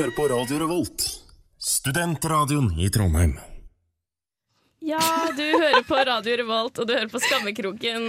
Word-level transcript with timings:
hører 0.00 0.16
på 0.16 0.28
Radio 0.32 0.58
Revolt. 0.62 1.02
Studentradioen 1.60 2.70
i 2.80 2.88
Trondheim. 2.92 3.34
Ja, 4.80 5.00
du 5.36 5.42
hører 5.44 5.82
på 5.84 5.98
Radio 6.08 6.36
Revolt, 6.40 6.78
og 6.80 6.86
du 6.88 6.94
hører 6.94 7.10
på 7.12 7.20
Skammekroken. 7.20 8.06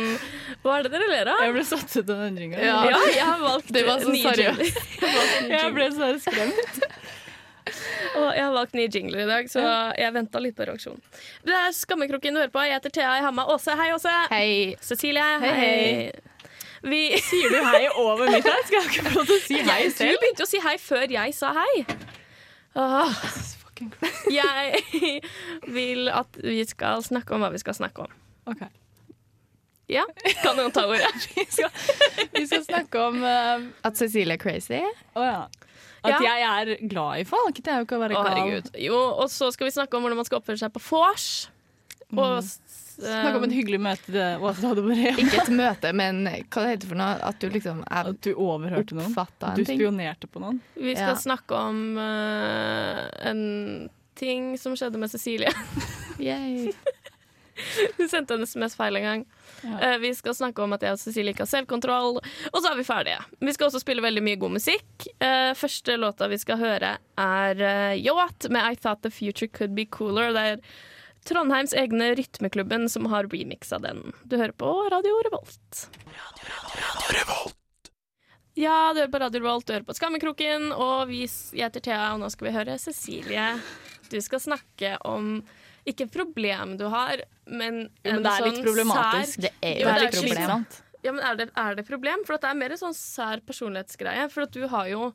Hva 0.64 0.78
er 0.78 0.88
det 0.88 0.94
dere 0.94 1.10
ler 1.12 1.32
av? 1.34 1.42
Jeg 1.44 1.56
ble 1.58 1.66
satt 1.68 1.98
ut 1.98 2.06
av 2.14 2.22
den 2.24 2.38
ringa. 2.40 2.62
Ja, 2.64 2.78
jeg 3.12 3.26
har 3.28 3.44
valgt 3.44 3.74
Det 3.76 3.84
var 3.90 4.00
så 4.06 4.14
nye 4.14 4.24
seriøst. 4.24 4.80
jingler. 5.02 5.52
Jeg 5.58 5.74
ble 5.76 5.90
så 5.98 6.10
skremt. 6.24 6.80
Og 8.12 8.26
jeg 8.36 8.42
har 8.44 8.52
valgt 8.56 8.74
nye 8.76 8.90
jingler 8.92 9.22
i 9.24 9.28
dag, 9.30 9.48
så 9.52 9.62
jeg 9.96 10.12
venta 10.16 10.40
litt 10.44 10.56
på 10.58 10.66
reaksjonen. 10.68 11.00
Det 11.48 11.54
er 11.56 11.70
Skammekroken 11.76 12.36
du 12.36 12.42
hører 12.42 12.52
på. 12.52 12.64
Jeg 12.68 12.76
heter 12.80 12.94
Thea, 12.98 13.12
jeg 13.20 13.24
har 13.28 13.36
med 13.36 13.52
Åse. 13.54 13.76
Hei, 13.80 13.92
Åse. 13.96 14.16
Hei. 14.32 14.50
Cecilie. 14.84 15.28
Hei, 15.44 15.52
Hei. 15.60 16.31
Vi 16.82 17.00
Sier 17.22 17.50
du 17.54 17.60
hei 17.62 17.84
over 17.94 18.26
mitt 18.32 18.46
her? 18.48 18.62
Skal 18.66 18.80
jeg 18.82 18.90
ikke 18.90 19.04
få 19.06 19.16
lov 19.20 19.28
til 19.30 19.36
å 19.38 19.42
si 19.46 19.58
hei 19.62 19.80
Jeg, 19.86 19.94
du 20.00 20.22
begynte 20.24 20.46
å 20.48 20.50
si 20.50 20.62
hei 20.64 20.76
før 20.82 21.12
jeg 21.14 21.34
sa 21.38 21.52
hei. 21.58 21.86
Åh, 22.82 23.24
jeg 24.32 25.22
vil 25.74 26.10
at 26.14 26.38
vi 26.42 26.62
skal 26.70 27.04
snakke 27.06 27.36
om 27.36 27.44
hva 27.44 27.50
vi 27.54 27.62
skal 27.62 27.76
snakke 27.78 28.06
om. 28.08 28.14
Ok. 28.50 28.64
Ja, 29.92 30.06
Kan 30.42 30.56
noen 30.56 30.72
ta 30.72 30.86
ordet? 30.88 31.10
Vi 31.36 31.44
skal, 31.52 31.68
vi 32.32 32.46
skal 32.48 32.62
snakke 32.64 33.02
om 33.10 33.18
uh, 33.28 33.66
At 33.84 33.98
Cecilie 34.00 34.38
er 34.38 34.40
crazy? 34.40 34.78
Å 35.20 35.26
ja. 35.26 35.42
At 36.02 36.14
Ja. 36.16 36.20
jeg 36.24 36.46
er 36.48 36.88
glad 36.90 37.20
i 37.20 37.26
folk. 37.28 37.60
Det 37.60 37.68
er 37.74 37.82
jo 37.82 37.86
ikke 37.90 37.98
å 38.00 38.04
være 38.06 38.16
gal. 38.16 38.70
Jo, 38.80 39.02
og 39.22 39.28
så 39.30 39.50
skal 39.54 39.68
vi 39.68 39.74
snakke 39.76 39.98
om 40.00 40.06
hvordan 40.08 40.22
man 40.22 40.26
skal 40.30 40.40
oppføre 40.40 40.58
seg 40.64 40.72
på 40.74 40.82
vors. 40.88 41.28
Og 42.16 42.40
s- 42.40 42.91
Snakk 43.02 43.38
om 43.40 43.46
et 43.48 43.56
hyggelig 43.56 43.80
møte 43.82 44.14
det 44.14 44.28
Åse 44.42 44.68
hadde 44.68 44.84
på 44.86 44.94
Rema. 44.94 45.16
Ikke 45.24 45.42
et 45.42 45.52
møte, 45.58 45.94
men 45.98 46.22
hva 46.28 46.64
det 46.66 46.76
heter 46.76 46.92
for 46.92 47.02
noe? 47.02 47.18
At 47.32 47.42
du 47.42 47.48
liksom 47.54 47.82
er 47.88 48.12
At 48.14 48.22
du 48.26 48.32
overhørte 48.36 48.98
noen. 48.98 49.16
Du 49.58 49.64
spionerte 49.66 50.30
på 50.32 50.44
noen. 50.44 50.62
Vi 50.78 50.94
skal 50.96 51.16
Ja. 51.16 51.20
snakke 51.20 51.58
om 51.58 51.82
uh, 51.98 53.02
en 53.32 53.44
ting 54.22 54.54
som 54.62 54.76
skjedde 54.78 55.02
med 55.02 55.10
Cecilie. 55.12 55.50
Yay. 56.22 56.72
Hun 57.98 58.10
sendte 58.10 58.34
en 58.38 58.46
SMS 58.48 58.76
feil 58.78 58.96
en 59.00 59.04
gang. 59.08 59.26
Ja. 59.62 59.94
Uh, 59.96 59.98
vi 60.02 60.14
skal 60.18 60.36
snakke 60.38 60.64
om 60.64 60.74
at 60.78 60.86
jeg 60.86 60.96
og 60.96 61.02
Cecilie 61.02 61.34
ikke 61.34 61.46
har 61.46 61.52
selvkontroll. 61.52 62.22
Og 62.52 62.60
så 62.62 62.72
er 62.72 62.78
vi 62.80 62.86
ferdige. 62.88 63.20
Vi 63.42 63.54
skal 63.56 63.70
også 63.70 63.82
spille 63.84 64.04
veldig 64.06 64.24
mye 64.26 64.40
god 64.42 64.56
musikk. 64.58 65.10
Uh, 65.22 65.52
første 65.58 65.98
låta 66.02 66.30
vi 66.32 66.40
skal 66.42 66.62
høre, 66.62 66.96
er 67.22 67.66
uh, 67.66 67.98
Yacht 67.98 68.50
med 68.54 68.62
I 68.74 68.80
Thought 68.82 69.04
The 69.06 69.14
Future 69.14 69.50
Could 69.50 69.76
Be 69.78 69.86
Cooler. 69.90 70.34
Det 70.38 70.48
er 70.54 70.64
Trondheims 71.28 71.74
egne 71.78 72.12
Rytmeklubben 72.18 72.88
som 72.90 73.06
har 73.12 73.28
remixa 73.30 73.78
den. 73.80 74.12
Du 74.26 74.38
hører 74.40 74.56
på 74.58 74.72
Radio 74.92 75.18
Revolt. 75.28 75.88
Radio 76.08 77.18
Revolt! 77.20 77.58
Ja, 78.58 78.92
du 78.94 79.00
hører 79.00 79.12
på 79.14 79.20
Radio 79.22 79.40
Revolt, 79.44 79.68
du 79.70 79.74
hører 79.74 79.86
på 79.88 79.94
Skammekroken, 79.96 80.72
og 80.76 81.06
vi, 81.12 81.22
jeg 81.56 81.70
heter 81.70 81.84
Thea, 81.86 82.08
og 82.16 82.20
nå 82.24 82.28
skal 82.34 82.50
vi 82.50 82.56
høre 82.58 82.76
Cecilie. 82.82 83.46
Du 84.12 84.18
skal 84.22 84.42
snakke 84.44 84.96
om 85.08 85.38
ikke 85.88 86.06
et 86.10 86.14
problem 86.14 86.74
du 86.78 86.84
har, 86.92 87.24
men 87.48 87.86
Jo, 88.04 88.12
men 88.12 88.18
en 88.18 88.26
det 88.26 88.32
er 88.34 88.44
sånn 88.44 88.50
litt 88.52 88.66
problematisk. 88.66 89.38
sær 89.40 89.46
Det 89.48 89.54
er 89.66 89.78
Jo, 89.80 89.86
det 89.88 89.94
er 89.94 90.04
litt 90.04 90.18
problem. 90.20 90.66
ja, 91.06 91.14
men 91.16 91.24
er 91.26 91.40
det, 91.40 91.48
er 91.64 91.78
det 91.80 91.86
problem? 91.88 92.26
For 92.28 92.38
det 92.44 92.50
er 92.52 92.60
mer 92.60 92.76
en 92.76 92.82
sånn 92.84 92.98
sær 92.98 93.42
personlighetsgreie. 93.48 94.28
For 94.34 94.52
du 94.52 94.66
har 94.74 94.92
jo 94.92 95.08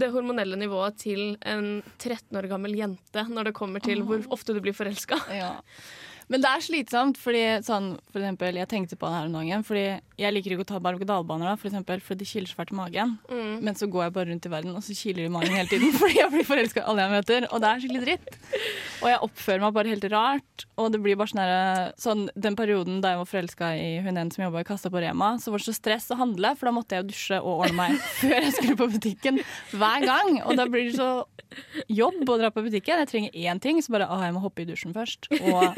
det 0.00 0.10
hormonelle 0.14 0.58
nivået 0.58 0.96
til 0.98 1.36
en 1.46 1.82
13 2.02 2.38
år 2.38 2.48
gammel 2.50 2.74
jente 2.78 3.26
når 3.30 3.50
det 3.50 3.56
kommer 3.56 3.84
til 3.84 4.02
hvor 4.06 4.24
ofte 4.34 4.56
du 4.56 4.62
blir 4.64 4.74
forelska. 4.76 5.20
Ja. 5.32 5.52
Men 6.32 6.40
det 6.40 6.50
er 6.50 6.62
slitsomt, 6.64 7.18
fordi 7.20 7.42
sånn, 7.66 7.90
for 8.08 8.22
eksempel, 8.22 8.56
jeg 8.56 8.70
tenkte 8.70 8.96
på 8.96 9.10
det 9.10 9.18
her 9.18 9.28
om 9.28 9.34
dagen, 9.36 9.64
fordi 9.66 9.84
jeg 10.20 10.30
liker 10.30 10.54
ikke 10.54 10.64
å 10.64 10.68
ta 10.68 10.78
berg-og-dal-baner, 10.82 11.48
da, 11.50 11.56
for 11.58 11.70
eksempel, 11.70 12.02
fordi 12.04 12.22
det 12.22 12.28
kiler 12.30 12.50
så 12.50 12.58
fælt 12.60 12.70
i 12.70 12.78
magen. 12.78 13.16
Mm. 13.26 13.54
Men 13.66 13.78
så 13.78 13.88
går 13.90 14.06
jeg 14.06 14.14
bare 14.14 14.30
rundt 14.30 14.46
i 14.46 14.52
verden, 14.52 14.76
og 14.78 14.84
så 14.86 14.94
kiler 14.94 15.24
det 15.24 15.30
i 15.30 15.34
magen 15.34 15.56
hele 15.58 15.70
tiden, 15.70 15.94
fordi 16.00 16.20
jeg 16.20 16.32
blir 16.34 16.46
forelska 16.46 16.82
i 16.82 16.86
alle 16.90 17.06
jeg 17.06 17.14
møter, 17.14 17.48
og 17.50 17.62
det 17.64 17.70
er 17.70 17.82
skikkelig 17.82 18.04
dritt. 18.04 18.38
Og 19.02 19.08
jeg 19.10 19.20
oppfører 19.26 19.64
meg 19.64 19.74
bare 19.76 19.92
helt 19.94 20.06
rart, 20.14 20.66
og 20.78 20.92
det 20.94 21.02
blir 21.02 21.18
bare 21.18 21.32
sånn 21.34 22.04
sånn, 22.04 22.24
den 22.46 22.56
perioden 22.58 23.00
da 23.02 23.14
jeg 23.14 23.22
var 23.22 23.30
forelska 23.30 23.70
i 23.78 23.88
hun 24.04 24.14
ene 24.14 24.30
som 24.34 24.46
jobba 24.46 24.62
i 24.62 24.68
kassa 24.68 24.90
på 24.92 25.02
Rema, 25.02 25.34
så 25.42 25.52
var 25.52 25.62
det 25.62 25.68
så 25.68 25.76
stress 25.76 26.10
å 26.14 26.18
handle, 26.20 26.54
for 26.58 26.70
da 26.70 26.74
måtte 26.78 26.96
jeg 26.96 27.04
jo 27.04 27.10
dusje 27.10 27.40
og 27.42 27.66
ordne 27.66 27.78
meg 27.80 27.98
før 28.20 28.36
jeg 28.38 28.54
skulle 28.58 28.78
på 28.78 28.90
butikken, 28.94 29.42
hver 29.74 30.06
gang. 30.06 30.40
Og 30.44 30.58
da 30.60 30.68
blir 30.70 30.90
det 30.90 30.98
så 31.00 31.10
jobb 31.90 32.22
å 32.28 32.38
dra 32.40 32.50
på 32.54 32.64
butikken. 32.64 33.02
Jeg 33.02 33.10
trenger 33.10 33.42
én 33.50 33.62
ting, 33.62 33.82
så 33.82 33.94
bare, 33.94 34.08
å, 34.10 34.20
jeg 34.22 34.36
må 34.36 34.42
hoppe 34.44 34.64
i 34.64 34.68
dusjen 34.68 34.94
først. 34.94 35.30
Og 35.42 35.74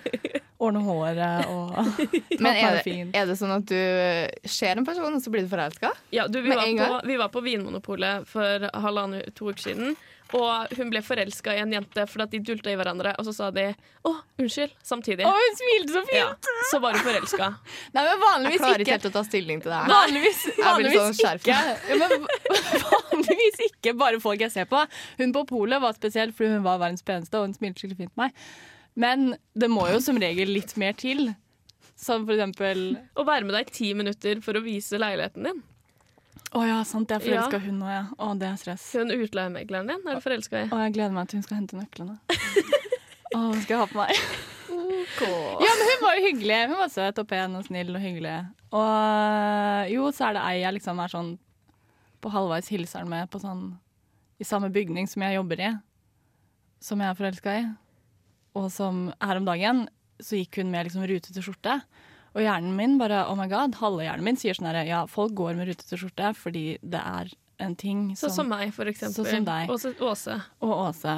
ordne 0.60 0.82
håret 0.84 1.48
og 1.48 1.74
Men 2.44 2.52
er 2.52 2.78
det, 2.84 2.94
er 3.16 3.26
det 3.30 3.36
sånn 3.40 3.54
at 3.56 3.66
du 3.70 4.48
ser 4.48 4.76
en 4.76 4.86
person, 4.86 5.14
og 5.16 5.24
så 5.24 5.32
blir 5.32 5.46
du 5.46 5.50
forelska? 5.52 5.92
Ja, 6.14 6.28
du, 6.28 6.40
vi, 6.44 6.52
var 6.52 6.68
på, 6.68 7.02
vi 7.08 7.18
var 7.20 7.32
på 7.32 7.42
Vinmonopolet 7.44 8.28
for 8.28 8.68
halvannen 8.84 9.24
to 9.34 9.50
uker 9.50 9.70
siden. 9.70 9.96
Og 10.36 10.74
hun 10.78 10.90
ble 10.92 11.00
forelska 11.02 11.56
i 11.56 11.60
en 11.62 11.72
jente 11.74 12.04
fordi 12.06 12.22
at 12.22 12.34
de 12.34 12.40
dulta 12.46 12.70
i 12.70 12.76
hverandre, 12.78 13.16
og 13.18 13.26
så 13.26 13.32
sa 13.34 13.48
de 13.50 13.64
'å, 13.74 14.12
unnskyld' 14.38 14.76
samtidig. 14.86 15.26
Å, 15.26 15.32
hun 15.34 15.58
smilte 15.58 15.96
så 15.96 16.02
fint! 16.06 16.20
Ja, 16.20 16.54
så 16.70 16.78
var 16.84 16.94
hun 16.94 17.02
forelska. 17.02 17.48
Nei, 17.96 18.04
men 18.04 18.46
Jeg 18.46 18.60
klarer 18.60 18.84
ikke 18.84 18.86
ikke. 18.86 18.94
helt 18.94 19.08
å 19.10 19.12
ta 19.16 19.24
stilling 19.26 19.62
til 19.64 19.74
det 19.74 19.80
her. 19.80 19.90
Vanligvis, 19.90 20.44
vanligvis 20.60 21.18
sånn 21.18 21.40
ikke. 21.42 21.56
Ja, 21.56 21.98
men 21.98 22.28
vanligvis 22.94 23.64
ikke 23.66 23.96
bare 23.98 24.22
folk 24.22 24.46
jeg 24.46 24.54
ser 24.54 24.70
på. 24.70 24.84
Hun 25.18 25.34
på 25.34 25.46
polet 25.50 25.82
var 25.82 25.98
spesiell 25.98 26.30
fordi 26.36 26.54
hun 26.54 26.66
var 26.68 26.78
verdens 26.78 27.02
peneste 27.02 27.40
og 27.40 27.48
hun 27.48 27.56
smilte 27.58 27.82
skikkelig 27.82 28.04
fint 28.04 28.14
på 28.14 28.28
meg. 28.28 28.46
Men 28.94 29.34
det 29.54 29.68
må 29.70 29.86
jo 29.92 30.00
som 30.02 30.18
regel 30.20 30.50
litt 30.54 30.74
mer 30.80 30.92
til. 30.98 31.34
Som 32.00 32.24
for 32.24 32.32
eksempel 32.34 32.94
Å 33.14 33.24
være 33.28 33.44
med 33.44 33.54
deg 33.58 33.68
i 33.68 33.74
ti 33.76 33.90
minutter 33.94 34.40
for 34.44 34.56
å 34.56 34.62
vise 34.64 34.98
leiligheten 35.00 35.44
din. 35.50 35.60
Å 36.56 36.62
ja, 36.66 36.78
sant, 36.88 37.10
jeg 37.12 37.20
er 37.20 37.24
forelska 37.26 37.58
Ja. 37.60 37.64
hun 37.68 37.76
nå, 37.78 37.88
ja. 37.92 38.04
Å, 38.18 38.30
det 38.40 38.48
er 38.48 38.56
stress. 38.58 38.86
Hun 38.98 39.12
utleiemegleren 39.14 39.86
din 39.92 40.08
er 40.08 40.16
du 40.18 40.24
forelska 40.24 40.64
i. 40.64 40.70
Å, 40.72 40.78
jeg 40.86 40.94
gleder 40.96 41.14
meg 41.14 41.28
til 41.30 41.38
hun 41.38 41.44
skal 41.46 41.60
hente 41.60 41.76
nøklene. 41.78 42.16
Å, 43.36 43.38
hva 43.38 43.60
skal 43.60 43.74
jeg 43.76 43.82
ha 43.82 43.86
på 43.92 44.00
meg? 44.00 44.16
Ja, 45.20 45.70
men 45.76 45.84
hun 45.90 46.02
var 46.02 46.16
jo 46.18 46.24
hyggelig. 46.24 46.56
Hun 46.72 46.78
var 46.80 46.90
søt 46.90 47.20
og 47.22 47.28
pen 47.30 47.54
og 47.58 47.66
snill 47.68 47.92
og 47.94 48.02
hyggelig. 48.02 48.34
Og 48.74 49.92
jo, 49.92 50.08
så 50.16 50.30
er 50.30 50.36
det 50.38 50.42
ei 50.48 50.56
jeg 50.64 50.76
liksom 50.78 50.98
er 51.04 51.12
sånn 51.12 51.30
på 52.20 52.32
halvveis 52.32 52.68
hilser 52.72 53.06
med 53.08 53.30
på 53.32 53.38
sånn 53.42 53.62
i 54.40 54.46
samme 54.48 54.70
bygning 54.72 55.06
som 55.10 55.22
jeg 55.24 55.36
jobber 55.36 55.60
i, 55.62 55.70
som 56.82 57.00
jeg 57.02 57.12
er 57.12 57.18
forelska 57.18 57.54
i. 57.60 57.64
Og 58.58 58.70
som 58.74 59.08
her 59.22 59.40
om 59.40 59.46
dagen 59.48 59.84
så 60.20 60.36
gikk 60.40 60.60
hun 60.60 60.70
med 60.72 60.88
liksom 60.88 61.04
rutete 61.08 61.42
skjorte. 61.44 61.80
Og 62.36 62.44
hjernen 62.44 62.76
min 62.78 62.96
bare, 63.00 63.24
oh 63.30 63.36
my 63.38 63.48
god, 63.50 63.74
halve 63.80 64.04
hjernen 64.06 64.26
min 64.26 64.38
sier 64.38 64.54
sånn 64.54 64.68
herre, 64.70 64.84
ja, 64.86 65.02
folk 65.10 65.34
går 65.38 65.56
med 65.58 65.70
rutete 65.70 65.98
skjorte 65.98 66.30
fordi 66.38 66.64
det 66.82 67.00
er 67.00 67.32
en 67.60 67.74
ting 67.76 68.10
Sånn 68.16 68.32
som 68.32 68.48
meg, 68.48 68.70
for 68.76 68.88
eksempel. 68.88 69.16
Sånn 69.18 69.28
som 69.28 69.48
deg. 69.48 69.70
Og 69.72 69.80
så 69.82 69.92
Åse. 69.98 70.36
og 70.64 70.72
Åse. 70.76 71.16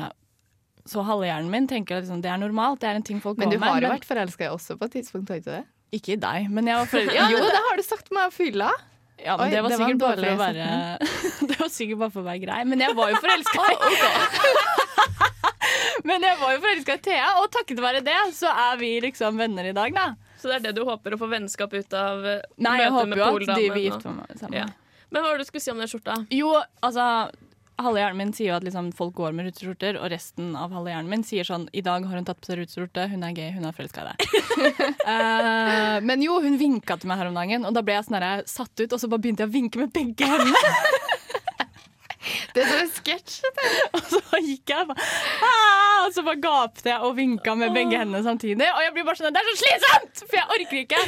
Så 0.89 1.05
halve 1.07 1.29
hjernen 1.29 1.51
min 1.53 1.69
tenker 1.71 2.01
at 2.01 2.07
liksom, 2.07 2.23
det 2.25 2.31
er 2.33 2.41
normalt, 2.43 2.81
det 2.83 2.89
er 2.91 2.99
en 2.99 3.05
ting 3.07 3.21
folk 3.23 3.39
Men 3.39 3.53
går 3.53 3.55
du 3.55 3.61
med. 3.63 3.69
har 3.71 3.85
jo 3.85 3.93
vært 3.93 4.09
forelska 4.09 4.49
også 4.51 4.79
på 4.81 4.89
et 4.89 4.97
tidspunkt, 4.99 5.31
har 5.31 5.39
du 5.39 5.45
ikke 5.45 5.59
det? 5.61 5.67
Ikke 5.93 6.15
i 6.17 6.21
deg, 6.25 6.49
men 6.51 6.67
jeg 6.67 6.81
var 6.81 6.89
forelska. 6.91 7.19
Ja, 7.21 7.29
jo, 7.31 7.45
det 7.45 7.61
har 7.69 7.77
du 7.79 7.85
sagt 7.87 8.09
til 8.09 8.17
meg 8.17 8.33
å 8.33 8.35
fylle. 8.35 8.71
Ja, 9.23 9.37
men 9.37 9.45
Oi, 9.45 9.51
det 9.53 9.61
var 9.63 9.71
det 9.71 9.79
var 9.79 9.85
sikkert 9.85 10.01
bare 10.03 10.17
for 10.17 10.33
å 10.33 10.41
være 10.41 10.67
Det 11.53 11.59
var 11.61 11.69
sikkert 11.71 11.99
bare 12.01 12.15
for 12.17 12.23
å 12.25 12.27
være 12.27 12.43
grei, 12.43 12.61
men 12.73 12.83
jeg 12.83 12.97
var 12.99 13.13
jo 13.13 13.21
forelska 13.23 13.61
Men 16.13 16.27
jeg 16.29 16.39
var 16.43 16.53
jo 16.53 16.61
forelska 16.61 16.99
i 16.99 17.03
Thea, 17.07 17.29
og 17.41 17.49
takket 17.55 17.81
være 17.81 18.03
det 18.05 18.19
så 18.37 18.51
er 18.53 18.77
vi 18.81 18.93
liksom 19.01 19.41
venner 19.41 19.71
i 19.71 19.77
dag, 19.77 19.95
da. 19.97 20.11
Så 20.43 20.51
det 20.51 20.59
er 20.59 20.67
det 20.69 20.75
du 20.77 20.83
håper 20.85 21.15
å 21.15 21.21
få 21.21 21.29
vennskap 21.31 21.73
ut 21.73 21.95
av 21.97 22.27
eh, 22.27 22.43
Nei, 22.61 22.75
jeg 22.83 22.93
håper 22.93 23.21
jo 23.21 23.29
at 23.31 23.55
de 23.55 23.71
vil 23.71 23.87
gifte 23.87 24.13
meg 24.13 24.35
sammen. 24.41 24.59
Ja. 24.59 24.67
Men 25.13 25.23
hva 25.23 25.31
var 25.31 25.39
det 25.41 25.47
du 25.47 25.51
skulle 25.53 25.65
si 25.65 25.73
om 25.73 25.81
den 25.81 25.91
skjorta? 25.91 26.19
Jo, 26.35 26.53
altså 26.83 27.07
Halve 27.83 28.03
hjernen 28.03 28.19
min 28.21 28.33
sier 28.37 28.51
jo 28.51 28.57
at 28.59 28.65
liksom, 28.67 28.91
folk 28.95 29.15
går 29.17 29.33
med 29.35 29.47
rutete 29.49 29.65
skjorter, 29.65 29.97
og 29.99 30.11
resten 30.13 30.53
av 30.59 30.75
halve 30.77 30.93
hjernen 30.93 31.09
min 31.11 31.25
sier 31.27 31.47
sånn 31.49 31.65
I 31.73 31.83
dag 31.83 32.05
har 32.07 32.19
hun 32.21 32.27
tatt 32.29 32.39
på 32.43 32.51
seg 32.51 32.61
rutete 32.61 32.77
skjorte, 32.77 33.07
hun 33.11 33.25
er 33.27 33.33
gay, 33.37 33.49
hun 33.57 33.65
er 33.67 33.77
forelska 33.77 34.05
i 34.05 34.13
deg. 34.13 34.29
Eh, 35.13 35.97
men 36.07 36.23
jo, 36.23 36.37
hun 36.45 36.55
vinka 36.61 36.95
til 37.01 37.09
meg 37.11 37.19
her 37.19 37.29
om 37.31 37.37
dagen, 37.37 37.65
og 37.67 37.75
da 37.75 37.83
ble 37.83 37.97
jeg 37.97 38.07
sånn 38.07 38.23
satt 38.47 38.83
ut, 38.85 38.93
og 38.95 39.01
så 39.01 39.09
bare 39.11 39.25
begynte 39.25 39.43
jeg 39.43 39.51
å 39.51 39.55
vinke 39.57 39.81
med 39.81 39.91
begge 39.95 40.29
hendene. 40.29 40.77
Det 42.55 42.63
er 42.63 42.71
som 42.71 42.83
en 42.85 42.93
sketsj. 42.95 43.41
Og 43.97 44.03
så 44.13 44.41
gikk 44.45 44.73
jeg 44.75 44.89
bare 44.91 45.09
«Ah!» 45.47 46.07
Og 46.07 46.15
så 46.15 46.25
bare 46.27 46.41
gapte 46.43 46.91
jeg 46.91 47.07
og 47.07 47.15
vinka 47.15 47.55
med 47.59 47.75
begge 47.77 47.99
hendene 48.01 48.23
samtidig. 48.27 48.67
Og 48.75 48.81
jeg 48.83 48.95
blir 48.97 49.07
bare 49.07 49.21
sånn 49.21 49.35
Det 49.35 49.43
er 49.43 49.51
så 49.51 49.59
slitsomt! 49.61 50.25
For 50.25 50.39
jeg 50.41 50.57
orker 50.57 50.81
ikke 50.81 51.03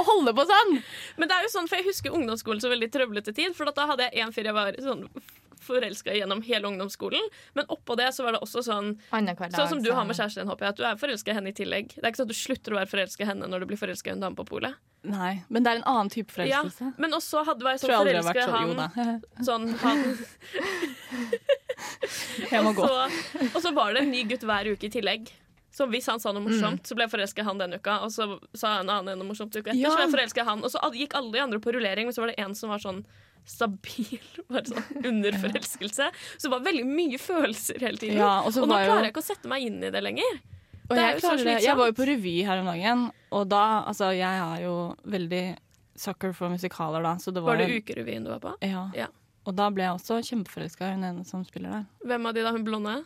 å 0.00 0.06
holde 0.08 0.34
på 0.38 0.46
sånn. 0.48 0.78
Men 1.20 1.30
det 1.30 1.36
er 1.36 1.44
jo 1.44 1.52
sånn, 1.52 1.68
for 1.68 1.80
jeg 1.80 1.88
husker 1.90 2.16
ungdomsskolen 2.16 2.62
så 2.64 2.72
veldig 2.72 2.88
trøblete 2.94 3.34
tid. 3.36 3.56
For 3.58 3.68
da 3.68 3.88
hadde 3.92 4.08
jeg 4.08 4.24
en 4.24 4.32
fyr 4.32 4.48
jeg 4.48 4.56
var 4.56 4.80
sånn 4.82 5.04
forelska 5.64 6.14
gjennom 6.14 6.42
hele 6.42 6.68
ungdomsskolen. 6.68 7.20
Men 7.54 7.64
oppå 7.68 7.96
det 7.96 8.10
så 8.14 8.24
var 8.24 8.32
det 8.36 8.40
også 8.44 8.62
sånn 8.66 8.94
dag. 9.10 9.50
Sånn 9.54 9.68
som 9.68 9.82
du 9.82 9.90
har 9.92 10.04
med 10.04 10.16
kjæresten 10.16 10.42
din, 10.44 10.48
håper 10.52 10.66
jeg. 10.66 10.74
At 10.74 10.76
du 10.76 10.84
er 10.84 10.96
forelska 11.00 11.30
i 11.32 11.34
henne 11.38 11.48
i 11.52 11.56
tillegg. 11.56 11.94
Det 11.94 12.04
er 12.04 12.10
ikke 12.12 12.22
sånn 12.22 12.30
at 12.30 12.34
du 12.34 12.40
slutter 12.40 12.72
å 12.72 12.78
være 12.80 12.90
forelska 12.92 13.24
i 13.24 13.28
henne 13.32 13.48
når 13.50 13.60
du 13.60 13.66
blir 13.72 13.80
forelska 13.80 14.10
i 14.10 14.16
en 14.16 14.20
dame 14.26 14.36
på 14.38 14.46
polet. 14.48 14.74
Nei, 15.08 15.44
men 15.48 15.62
det 15.62 15.70
er 15.70 15.76
en 15.80 15.86
annen 15.86 16.10
type 16.10 16.30
Ja, 16.46 16.62
forelskelse. 16.64 16.94
men 16.98 17.12
også 17.14 17.44
hadde 17.46 17.62
vært 17.64 17.80
sånn 17.84 17.94
aldri 17.94 18.14
har 18.18 18.22
forelska 18.26 18.50
vært 18.50 18.58
i 18.58 19.44
sånn. 19.48 19.68
Han. 19.68 19.76
Sånn 19.78 19.78
han 19.84 20.16
Jeg 22.50 22.62
må 22.64 22.72
og 22.72 22.80
gå. 22.80 22.86
så, 22.88 23.50
og 23.54 23.60
så 23.62 23.72
var 23.76 23.94
det 23.94 24.02
en 24.06 24.10
ny 24.12 24.24
gutt 24.30 24.44
hver 24.48 24.70
uke 24.72 24.88
i 24.88 24.92
tillegg. 24.92 25.30
Så 25.78 25.86
hvis 25.92 26.08
han 26.10 26.18
sa 26.18 26.32
noe 26.34 26.42
morsomt, 26.42 26.80
Mm. 26.82 26.86
så 26.88 26.94
ble 26.96 27.04
jeg 27.06 27.12
forelska 27.12 27.42
i 27.42 27.46
han 27.46 27.58
den 27.60 27.74
uka. 27.78 28.00
Og 28.02 28.10
så 28.10 28.26
sa 28.56 28.78
en 28.80 28.88
annen 28.90 29.18
noe 29.20 29.28
morsomt 29.28 29.54
uka 29.54 29.70
etter, 29.70 29.78
Ja. 29.78 29.90
så 29.92 29.96
ble 30.00 30.06
jeg 30.08 30.14
forelska 30.16 30.42
i 30.42 30.44
han. 30.48 30.64
Og 30.64 30.70
så 30.72 30.78
gikk 30.96 31.14
alle 31.14 31.30
de 31.32 31.38
andre 31.44 31.58
på 31.60 31.72
rullering, 31.72 32.06
men 32.08 32.12
så 32.16 32.22
var 32.24 32.28
det 32.32 32.38
en 32.42 32.54
som 32.54 32.70
var 32.70 32.78
sånn 32.82 33.04
stabil 33.46 34.20
bare 34.50 34.64
sånn 34.68 35.08
under 35.12 35.38
forelskelse. 35.42 36.10
Så 36.36 36.46
det 36.46 36.52
var 36.54 36.64
veldig 36.66 36.86
mye 36.88 37.20
følelser 37.22 37.80
hele 37.84 38.00
tiden. 38.00 38.20
Ja, 38.22 38.38
og 38.42 38.54
og 38.56 38.70
nå 38.70 38.78
klarer 38.80 39.08
jeg 39.08 39.14
ikke 39.14 39.24
å 39.24 39.28
sette 39.28 39.50
meg 39.50 39.66
inn 39.68 39.82
i 39.84 39.92
det 39.94 40.02
lenger. 40.04 40.40
Det 40.88 40.96
jeg, 40.96 41.20
det. 41.44 41.54
jeg 41.66 41.76
var 41.76 41.90
jo 41.90 41.94
på 41.98 42.04
revy 42.08 42.34
her 42.48 42.62
om 42.62 42.68
dagen, 42.70 43.08
og 43.36 43.42
da 43.50 43.64
Altså, 43.84 44.08
jeg 44.16 44.24
er 44.24 44.62
jo 44.62 44.76
veldig 45.04 45.42
sucker 46.00 46.32
for 46.32 46.48
musikaler, 46.48 47.04
da, 47.04 47.18
så 47.20 47.34
det 47.34 47.42
var, 47.44 47.58
Var 47.58 47.66
det 47.68 47.82
Ukerevyen 47.82 48.24
du 48.24 48.30
var 48.32 48.40
på? 48.40 48.54
Ja. 48.64 48.86
Ja. 48.96 49.10
Og 49.48 49.56
da 49.56 49.68
ble 49.72 49.84
jeg 49.84 49.98
også 49.98 50.20
kjempeforelska 50.24 50.88
i 50.88 50.96
hun 50.96 51.04
ene 51.08 51.26
som 51.28 51.44
spiller 51.44 51.74
der. 51.74 51.84
Hvem 52.08 52.28
av 52.28 52.36
de 52.36 52.44
da? 52.46 52.54
Hun 52.56 52.64
blonde? 52.64 52.96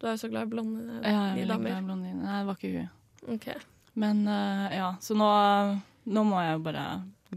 Du 0.00 0.06
er 0.08 0.16
jo 0.16 0.22
så 0.22 0.30
glad 0.32 0.48
i 0.48 0.52
blonde 0.54 0.80
Ja, 1.04 1.34
jeg 1.36 1.44
er 1.44 1.52
damer. 1.52 1.68
glad 1.68 1.82
i 1.82 1.86
blondiner. 1.88 2.24
Nei, 2.24 2.38
det 2.40 2.48
var 2.48 2.58
ikke 2.58 2.72
hun. 2.72 2.90
Okay. 3.36 3.64
Men 4.00 4.22
uh, 4.28 4.66
ja, 4.72 4.90
så 5.04 5.16
nå, 5.18 5.30
nå 6.08 6.24
må 6.24 6.40
jeg 6.40 6.56
jo 6.56 6.62
bare 6.70 6.84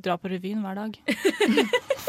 dra 0.04 0.16
på 0.20 0.32
revyen 0.32 0.64
hver 0.64 0.80
dag. 0.80 1.00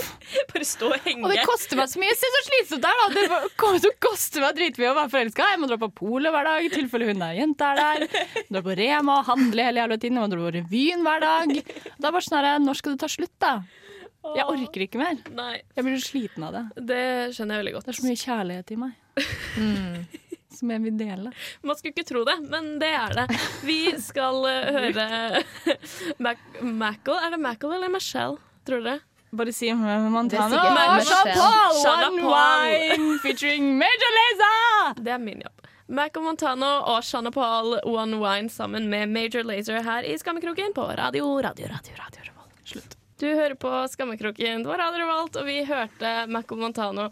Bare 0.65 0.71
stå 0.73 0.89
og 0.89 1.05
henge. 1.05 1.25
Og 1.27 1.33
det 1.35 1.45
koster 1.45 1.79
meg 1.79 1.91
så 1.93 2.01
mye! 2.01 2.17
Se 2.17 2.31
så 2.33 2.43
slitsomt 2.49 2.85
det 2.85 2.91
er, 2.91 3.01
da! 3.01 3.07
Det 3.15 3.25
koster 3.29 3.57
kommer 3.61 3.83
til 3.85 3.93
å 3.93 3.97
koste 4.09 4.43
meg 4.45 4.57
dritmye 4.59 4.91
å 4.91 4.97
være 4.97 5.13
forelska. 5.13 5.49
Jeg 5.53 5.61
må 5.61 5.69
dra 5.69 5.79
på 5.83 5.91
polet 6.01 6.33
hver 6.35 6.49
dag 6.49 6.65
i 6.65 6.73
tilfelle 6.73 7.09
hun 7.11 7.25
er 7.27 7.39
jenta 7.39 7.73
er 7.75 7.81
der. 7.83 8.25
Dra 8.49 8.65
på 8.65 8.77
Rema 8.81 9.21
handle 9.29 9.69
hele 9.69 9.83
jævla 9.85 9.99
tiden. 10.01 10.19
Jeg 10.19 10.25
må 10.25 10.33
dra 10.33 10.45
på 10.47 10.55
revyen 10.57 11.05
hver 11.05 11.25
dag. 11.25 11.55
Det 11.61 12.09
er 12.09 12.17
bare 12.17 12.25
sånn 12.25 12.39
her, 12.41 12.51
Når 12.65 12.81
skal 12.81 12.97
det 12.97 13.03
ta 13.05 13.11
slutt, 13.13 13.35
da? 13.45 13.55
Jeg 14.35 14.49
orker 14.49 14.87
ikke 14.87 15.01
mer. 15.01 15.19
Nei, 15.37 15.55
Jeg 15.77 15.85
blir 15.85 15.99
så 16.01 16.09
sliten 16.09 16.47
av 16.47 16.55
det. 16.57 16.65
det 16.89 17.05
skjønner 17.37 17.59
jeg 17.59 17.65
veldig 17.65 17.75
godt. 17.77 17.89
Det 17.89 17.93
er 17.93 17.99
så 18.01 18.09
mye 18.09 18.23
kjærlighet 18.25 18.73
i 18.73 18.79
meg. 18.81 19.01
Som 20.55 20.71
jeg 20.71 20.85
vil 20.85 20.97
dele. 20.97 21.33
Man 21.67 21.77
skulle 21.77 21.93
ikke 21.93 22.07
tro 22.09 22.23
det, 22.25 22.39
men 22.49 22.77
det 22.81 22.93
er 22.95 23.17
det. 23.19 23.41
Vi 23.67 23.79
skal 24.01 24.39
uh, 24.47 24.71
høre 24.79 25.07
Mac 26.25 26.41
Mackle. 26.63 27.19
Er 27.21 27.35
det 27.35 27.41
Mackle 27.43 27.75
eller 27.77 27.93
Michelle, 27.93 28.39
tror 28.65 28.85
dere? 28.87 29.03
Bare 29.35 29.53
si 29.53 29.73
Montana. 29.75 30.59
Paul, 31.35 31.75
One 31.87 32.23
Wine 32.23 33.19
featuring 33.19 33.79
Major 33.79 34.13
Lazer! 34.19 35.03
Det 35.05 35.11
er 35.11 35.19
min 35.19 35.41
jobb. 35.43 35.65
Mac 35.87 36.17
og 36.17 36.23
Montano 36.25 36.69
og 36.89 37.05
Shanna 37.05 37.31
Paul 37.31 37.75
One 37.85 38.17
Wine 38.23 38.49
sammen 38.49 38.87
med 38.89 39.09
Major 39.13 39.43
Lazer 39.45 39.83
her 39.85 40.07
i 40.07 40.15
Skammekroken 40.19 40.73
på 40.75 40.87
radio, 40.97 41.27
radio, 41.43 41.67
radio, 41.69 41.97
radio 41.99 42.23
Revolt. 42.31 42.55
Slutt. 42.65 42.95
Du 43.21 43.27
hører 43.27 43.55
på 43.55 43.73
Skammekroken 43.93 44.63
det 44.65 44.71
var 44.71 44.81
Radio 44.81 45.03
Revolt, 45.05 45.37
og 45.37 45.45
vi 45.51 45.59
hørte 45.69 46.15
Mac 46.33 46.49
og 46.55 46.63
Montano, 46.63 47.11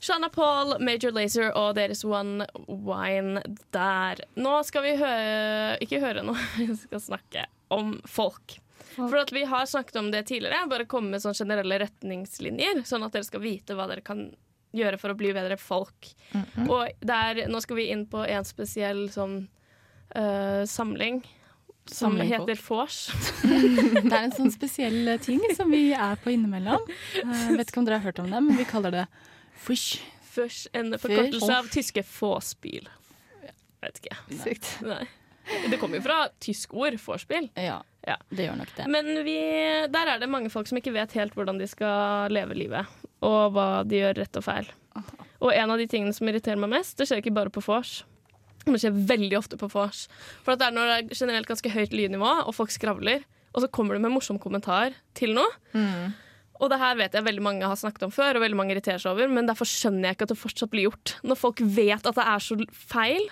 Shanna 0.00 0.30
Paul, 0.32 0.78
Major 0.80 1.12
Lazer 1.12 1.50
og 1.52 1.74
deres 1.76 2.04
One 2.04 2.46
Wine 2.68 3.42
der. 3.74 4.22
Nå 4.40 4.56
skal 4.64 4.86
vi 4.86 4.96
høre 5.02 5.76
Ikke 5.84 6.00
høre 6.00 6.24
noe, 6.24 6.40
vi 6.62 6.70
skal 6.78 7.04
snakke 7.10 7.44
om 7.74 7.98
folk. 8.08 8.60
For 8.96 9.18
at 9.20 9.32
vi 9.32 9.44
har 9.48 9.66
snakket 9.66 9.96
om 10.00 10.10
det 10.10 10.24
tidligere. 10.30 10.66
Bare 10.70 10.86
komme 10.90 11.14
med 11.14 11.22
sånne 11.22 11.38
generelle 11.38 11.80
retningslinjer, 11.84 12.84
sånn 12.88 13.04
at 13.06 13.16
dere 13.16 13.26
skal 13.28 13.42
vite 13.44 13.76
hva 13.78 13.88
dere 13.90 14.04
kan 14.04 14.28
gjøre 14.76 15.00
for 15.00 15.12
å 15.12 15.18
bli 15.18 15.32
bedre 15.34 15.58
folk. 15.60 16.12
Og 16.66 17.02
der, 17.02 17.44
nå 17.50 17.60
skal 17.62 17.80
vi 17.80 17.90
inn 17.94 18.06
på 18.10 18.22
en 18.26 18.46
spesiell 18.46 19.08
sånn 19.12 19.42
uh, 20.14 20.62
samling. 20.68 21.22
Som 21.90 22.20
heter 22.22 22.58
vors. 22.68 23.08
Det 24.04 24.12
er 24.12 24.20
en 24.20 24.34
sånn 24.36 24.52
spesiell 24.54 25.10
ting 25.24 25.40
som 25.56 25.72
vi 25.72 25.88
er 25.96 26.20
på 26.22 26.30
innimellom. 26.30 26.84
Jeg 27.16 27.56
vet 27.58 27.72
ikke 27.72 27.82
om 27.82 27.88
dere 27.88 27.98
har 27.98 28.12
hørt 28.12 28.20
om 28.22 28.30
det, 28.30 28.42
men 28.46 28.58
vi 28.60 28.66
kaller 28.68 28.94
det 28.94 29.06
fush. 29.58 29.98
Vors, 30.36 30.68
en 30.76 30.92
forkortelse 30.94 31.56
av 31.56 31.70
tyske 31.72 32.04
vorspiel. 32.06 32.86
Vet 33.82 34.02
ikke. 34.04 34.20
Sykt. 34.44 34.68
Nei. 34.86 35.02
Det 35.72 35.80
kommer 35.80 35.98
jo 35.98 36.04
fra 36.04 36.20
tysk 36.38 36.76
ord, 36.78 36.94
vorspiel. 37.02 37.48
Ja, 37.58 37.80
Ja. 38.06 38.16
det 38.32 38.46
gjør 38.46 38.56
nok 38.62 38.70
det. 38.76 38.86
Men 38.88 39.10
vi, 39.26 39.36
der 39.92 40.12
er 40.14 40.20
det 40.22 40.28
mange 40.32 40.50
folk 40.52 40.68
som 40.70 40.78
ikke 40.80 40.94
vet 40.94 41.12
helt 41.18 41.34
hvordan 41.36 41.58
de 41.60 41.66
skal 41.68 42.32
leve 42.32 42.56
livet, 42.56 42.88
og 43.20 43.52
hva 43.56 43.66
de 43.84 44.00
gjør 44.00 44.22
rett 44.22 44.38
og 44.40 44.46
feil. 44.46 44.70
Og 45.40 45.52
en 45.56 45.72
av 45.72 45.80
de 45.80 45.88
tingene 45.88 46.12
som 46.16 46.28
irriterer 46.28 46.60
meg 46.60 46.72
mest, 46.74 46.96
det 46.98 47.08
skjer 47.08 47.20
ikke 47.22 47.34
bare 47.36 47.52
på 47.52 47.62
vors. 47.64 48.00
Det 48.66 48.80
skjer 48.82 48.96
veldig 49.08 49.36
ofte 49.38 49.56
på 49.60 49.68
vors. 49.72 50.06
For 50.44 50.56
det 50.60 50.68
er 50.68 50.74
når 50.76 50.90
det 50.90 50.96
er 50.98 51.20
generelt 51.22 51.48
ganske 51.48 51.72
høyt 51.72 51.94
lydnivå, 51.96 52.32
og 52.48 52.56
folk 52.56 52.72
skravler, 52.74 53.22
og 53.54 53.64
så 53.64 53.70
kommer 53.72 53.96
du 53.96 54.04
med 54.04 54.12
morsom 54.14 54.38
kommentar 54.42 54.96
til 55.16 55.32
noe. 55.36 55.48
Og 56.60 56.68
det 56.68 56.76
her 56.76 56.98
vet 56.98 57.14
jeg 57.16 57.24
veldig 57.24 57.42
mange 57.42 57.64
har 57.68 57.78
snakket 57.80 58.04
om 58.04 58.12
før, 58.12 58.36
og 58.36 58.42
veldig 58.44 58.58
mange 58.58 58.74
irriterer 58.74 59.00
seg 59.00 59.14
over, 59.14 59.30
men 59.32 59.48
derfor 59.48 59.64
skjønner 59.68 60.10
jeg 60.10 60.18
ikke 60.18 60.26
at 60.28 60.34
det 60.34 60.40
fortsatt 60.42 60.72
blir 60.74 60.90
gjort. 60.90 61.14
Når 61.24 61.38
folk 61.40 61.62
vet 61.64 62.04
at 62.04 62.18
det 62.18 62.26
er 62.34 62.44
så 62.44 62.58
feil, 62.92 63.24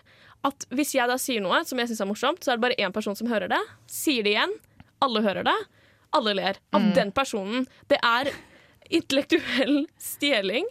at 0.46 0.66
hvis 0.70 0.94
jeg 0.94 1.10
da 1.10 1.16
sier 1.20 1.42
noe 1.42 1.62
som 1.66 1.80
jeg 1.80 1.90
syns 1.90 2.02
er 2.04 2.10
morsomt, 2.10 2.44
så 2.44 2.52
er 2.52 2.58
det 2.58 2.66
bare 2.68 2.78
én 2.78 2.94
person 2.94 3.16
som 3.18 3.30
hører 3.30 3.50
det. 3.50 3.60
Sier 3.90 4.26
det 4.26 4.36
igjen. 4.36 4.54
Alle 5.04 5.22
hører 5.24 5.46
det. 5.46 5.56
Alle 6.16 6.34
ler 6.38 6.60
av 6.74 6.84
den 6.96 7.10
personen. 7.12 7.66
Det 7.90 7.98
er 8.04 8.30
intellektuell 8.94 9.82
stjeling. 10.00 10.68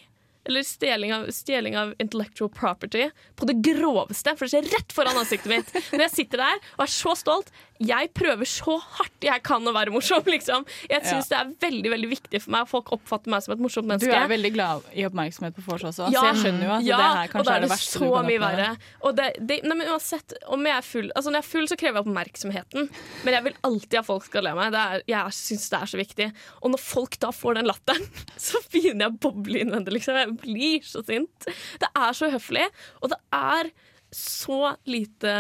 Eller 0.48 0.64
stjeling 0.64 1.12
av, 1.12 1.26
stjeling 1.36 1.76
av 1.78 1.92
intellectual 2.00 2.50
property 2.56 3.10
på 3.36 3.48
det 3.50 3.58
groveste. 3.66 4.34
For 4.38 4.48
det 4.48 4.54
skjer 4.54 4.70
rett 4.78 4.96
foran 4.96 5.20
ansiktet 5.20 5.52
mitt. 5.52 5.74
Når 5.92 6.06
jeg 6.08 6.16
sitter 6.16 6.46
der 6.46 6.62
og 6.78 6.86
er 6.86 6.94
så 6.94 7.16
stolt. 7.20 7.52
Jeg 7.84 8.10
prøver 8.18 8.50
så 8.50 8.78
hardt 8.98 9.26
jeg 9.28 9.44
kan 9.46 9.66
å 9.68 9.74
være 9.76 9.94
morsom. 9.94 10.24
Liksom. 10.38 10.66
Jeg 10.90 11.04
syns 11.06 11.30
det 11.32 11.38
er 11.38 11.52
veldig 11.62 11.92
veldig 11.94 12.10
viktig 12.12 12.42
for 12.44 12.54
meg 12.56 12.66
at 12.66 12.72
folk 12.72 12.92
oppfatter 12.96 13.34
meg 13.34 13.44
som 13.46 13.54
et 13.56 13.64
morsomt 13.64 13.90
menneske. 13.90 14.10
Du 14.10 14.18
er 14.18 14.32
veldig 14.32 14.52
glad 14.56 14.88
i 14.98 15.06
oppmerksomhet 15.08 15.58
på 15.58 15.66
vors 15.68 15.86
også, 15.88 16.10
Ja, 16.14 16.22
så 16.22 16.32
jeg 16.32 16.42
skjønner 16.44 16.68
jo 16.68 16.74
at 16.78 16.88
ja, 16.88 17.00
det 17.00 17.10
her 17.20 17.32
kanskje 17.34 17.56
er 17.56 17.66
det 17.66 17.72
verste 17.72 18.02
du 18.02 18.06
kan 18.06 18.30
oppleve. 18.32 18.70
Og 19.02 19.18
det, 19.18 19.28
det, 19.40 19.60
nei, 19.66 19.80
men 19.80 19.92
uansett, 19.94 20.38
om 20.54 20.68
jeg 20.68 20.76
er 20.76 20.86
full 20.88 21.10
altså 21.14 21.32
Når 21.32 21.40
jeg 21.40 21.46
er 21.46 21.50
full, 21.50 21.68
så 21.70 21.80
krever 21.80 22.00
jeg 22.00 22.08
oppmerksomheten. 22.08 22.90
Men 23.26 23.38
jeg 23.38 23.48
vil 23.48 23.58
alltid 23.70 24.00
at 24.02 24.10
folk 24.10 24.28
skal 24.28 24.48
le 24.48 24.56
meg. 24.58 24.72
Det 24.76 24.84
er, 24.84 25.06
jeg 25.14 25.38
syns 25.40 25.68
det 25.74 25.82
er 25.82 25.92
så 25.94 26.02
viktig. 26.02 26.30
Og 26.62 26.74
når 26.74 26.84
folk 26.84 27.20
da 27.24 27.34
får 27.36 27.60
den 27.60 27.70
latteren, 27.70 28.08
så 28.48 28.62
begynner 28.74 29.08
jeg 29.08 29.16
å 29.16 29.20
boble 29.28 29.64
innvendig. 29.64 29.98
Liksom. 30.00 30.22
Jeg 30.24 30.38
blir 30.44 30.88
så 30.88 31.04
sint. 31.08 31.52
Det 31.82 31.92
er 31.92 32.18
så 32.18 32.32
høflig, 32.34 32.66
og 33.02 33.14
det 33.14 33.22
er 33.36 33.72
så 34.16 34.74
lite 34.88 35.34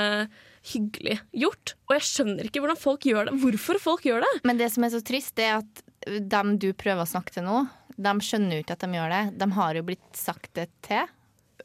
hyggelig 0.71 1.19
gjort. 1.43 1.75
Og 1.87 1.97
jeg 1.97 2.07
skjønner 2.09 2.47
ikke 2.47 2.63
hvordan 2.63 2.79
folk 2.79 3.07
gjør 3.07 3.29
det. 3.29 3.35
Hvorfor 3.43 3.81
folk 3.81 4.07
gjør 4.07 4.25
det. 4.25 4.33
Men 4.47 4.59
det 4.59 4.71
som 4.73 4.85
er 4.87 4.93
så 4.93 5.03
trist, 5.05 5.39
er 5.39 5.59
at 5.61 5.83
dem 6.07 6.55
du 6.61 6.71
prøver 6.77 7.03
å 7.03 7.09
snakke 7.09 7.35
til 7.35 7.47
nå, 7.47 7.61
de 7.97 8.13
skjønner 8.23 8.57
jo 8.57 8.65
ikke 8.65 8.75
at 8.77 8.83
de 8.85 8.99
gjør 8.99 9.13
det. 9.15 9.23
De 9.41 9.47
har 9.57 9.79
jo 9.79 9.87
blitt 9.87 10.19
sagt 10.19 10.51
det 10.57 10.67
til 10.85 11.07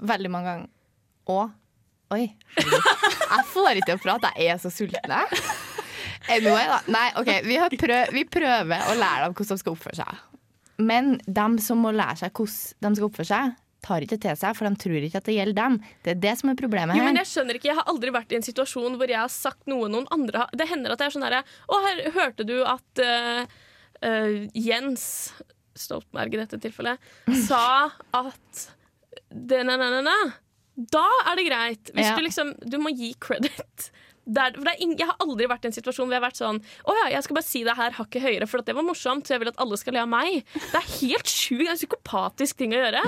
veldig 0.03 0.33
mange 0.33 0.55
ganger. 0.55 0.73
Og 1.33 1.59
Oi. 2.13 2.27
Jeg 2.59 3.45
får 3.49 3.79
ikke 3.79 3.87
til 3.89 3.97
å 3.97 4.03
prate. 4.03 4.31
Jeg 4.37 4.53
er 4.53 4.59
så 4.61 4.69
sulten. 4.73 5.15
Anyway, 6.29 6.67
da. 6.69 6.81
Nei, 6.93 7.07
OK. 7.19 7.31
Vi, 7.47 7.57
prøv, 7.81 8.13
vi 8.13 8.25
prøver 8.29 8.85
å 8.91 8.97
lære 8.99 9.25
dem 9.25 9.37
hvordan 9.39 9.57
de 9.57 9.63
skal 9.63 9.75
oppføre 9.75 9.99
seg. 9.99 10.21
Men 10.83 11.15
de 11.25 11.47
som 11.65 11.81
må 11.83 11.93
lære 11.95 12.21
seg 12.21 12.37
hvordan 12.37 12.93
de 12.93 13.01
skal 13.01 13.09
oppføre 13.09 13.31
seg, 13.31 13.57
tar 13.83 14.05
ikke 14.07 14.19
til 14.23 14.37
seg, 14.39 14.55
for 14.57 14.69
de 14.69 14.79
tror 14.79 15.05
ikke 15.09 15.19
at 15.21 15.27
det 15.29 15.35
gjelder 15.37 15.57
dem. 15.59 15.79
Det 16.07 16.15
er 16.15 16.21
det 16.23 16.35
som 16.41 16.53
er 16.53 16.59
problemet 16.61 16.95
her. 16.95 17.01
Jo, 17.03 17.09
men 17.09 17.19
jeg 17.21 17.31
skjønner 17.33 17.59
ikke, 17.59 17.69
jeg 17.73 17.79
har 17.81 17.89
aldri 17.91 18.13
vært 18.15 18.33
i 18.33 18.39
en 18.39 18.47
situasjon 18.47 18.99
hvor 19.01 19.11
jeg 19.11 19.19
har 19.21 19.33
sagt 19.33 19.67
noe 19.71 19.89
noen 19.93 20.07
andre 20.15 20.45
har 20.45 20.53
Det 20.57 20.69
hender 20.71 20.95
at 20.95 21.03
jeg 21.03 21.11
er 21.11 21.17
sånn 21.17 21.27
herre 21.27 21.43
Å, 21.67 21.81
her 21.89 22.03
hørte 22.15 22.47
du 22.47 22.55
at 22.65 23.03
uh, 23.03 23.43
uh, 24.07 24.37
Jens 24.55 25.05
Stoltenberg 25.75 26.35
i 26.37 26.41
dette 26.45 26.61
tilfellet 26.63 27.13
sa 27.49 27.91
at 28.15 28.65
det, 29.33 29.63
na, 29.65 29.79
na, 29.81 29.89
na, 29.99 30.03
na. 30.05 30.17
Da 30.77 31.05
er 31.31 31.37
det 31.41 31.47
greit. 31.49 31.91
Hvis 31.97 32.07
Ja. 32.09 32.17
du 32.17 32.23
liksom 32.25 32.55
Du 32.69 32.79
må 32.81 32.93
gi 32.97 33.13
credit. 33.21 33.91
Der, 34.25 34.53
for 34.55 34.63
det 34.63 34.73
er 34.77 34.83
ing, 34.85 34.93
jeg 35.01 35.09
har 35.09 35.17
aldri 35.19 35.49
vært 35.51 35.65
i 35.65 35.67
en 35.67 35.75
situasjon 35.75 36.07
hvor 36.07 36.15
jeg 36.15 36.21
har 36.23 36.29
vært 36.29 36.39
sånn 36.39 36.59
Å 36.87 36.93
ja, 36.95 37.07
jeg 37.17 37.25
skal 37.27 37.35
bare 37.35 37.47
si 37.49 37.63
det 37.67 37.75
her 37.75 37.91
hakket 37.97 38.23
høyere, 38.23 38.47
for 38.47 38.63
at 38.63 38.69
det 38.69 38.77
var 38.79 38.85
morsomt, 38.87 39.27
så 39.27 39.35
jeg 39.35 39.43
vil 39.43 39.51
at 39.51 39.59
alle 39.65 39.79
skal 39.81 39.97
le 39.97 40.03
av 40.05 40.11
meg. 40.13 40.45
Det 40.55 40.79
er 40.79 40.87
helt 41.01 41.27
sjukt. 41.33 41.59
Det 41.59 41.67
er 41.67 41.73
en 41.75 41.81
psykopatisk 41.81 42.61
ting 42.63 42.71
å 42.77 42.79
gjøre. 42.85 43.03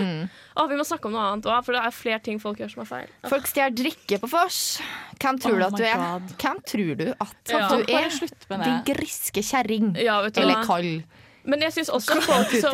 Å, 0.59 0.67
vi 0.73 0.79
må 0.81 0.87
snakke 0.89 1.07
om 1.07 1.15
noe 1.15 1.23
annet 1.31 1.47
òg, 1.47 1.61
for 1.69 1.77
det 1.79 1.85
er 1.87 1.95
flere 1.95 2.19
ting 2.27 2.41
folk 2.43 2.59
gjør 2.65 2.73
som 2.75 2.83
er 2.83 2.91
feil. 2.91 3.13
Folk 3.31 3.47
stjeler 3.47 3.77
drikke 3.79 4.19
på 4.25 4.31
vors. 4.35 4.59
Hvem 5.23 5.39
tror 5.45 5.55
Oh 5.55 5.63
du 5.63 5.65
at 5.69 5.79
du 5.79 5.85
er? 5.87 6.03
God. 6.03 6.35
Hvem 6.43 6.63
tror 6.73 6.95
du 6.99 7.07
at 7.15 7.55
Ja. 7.55 7.69
du 7.71 7.95
er? 7.95 8.65
Din 8.65 8.81
griske 8.91 9.43
kjerring. 9.47 9.95
Ja, 10.03 10.19
vet 10.27 10.35
du 10.35 10.43
Eller 10.43 10.65
hva? 10.67 10.83
Men 11.45 11.61
jeg 11.61 11.75
syns 11.77 11.91
også 11.93 12.17
folk 12.25 12.53
som. 12.63 12.73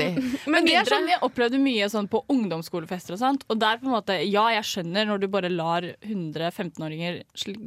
Men 0.50 0.67
det 0.67 0.77
er 0.79 0.87
sånn, 0.89 1.09
Jeg 1.11 1.19
opplevde 1.27 1.59
mye 1.59 1.89
sånn 1.91 2.07
på 2.11 2.21
ungdomsskolefester 2.31 3.17
og 3.17 3.21
sånt. 3.23 3.45
Og 3.50 3.59
der 3.59 3.81
på 3.81 3.89
en 3.89 3.95
måte, 3.97 4.17
ja, 4.31 4.45
jeg 4.55 4.67
skjønner 4.69 5.09
når 5.11 5.25
du 5.25 5.27
bare 5.33 5.50
lar 5.50 5.83
100 6.07 6.53
15-åringer 6.55 7.21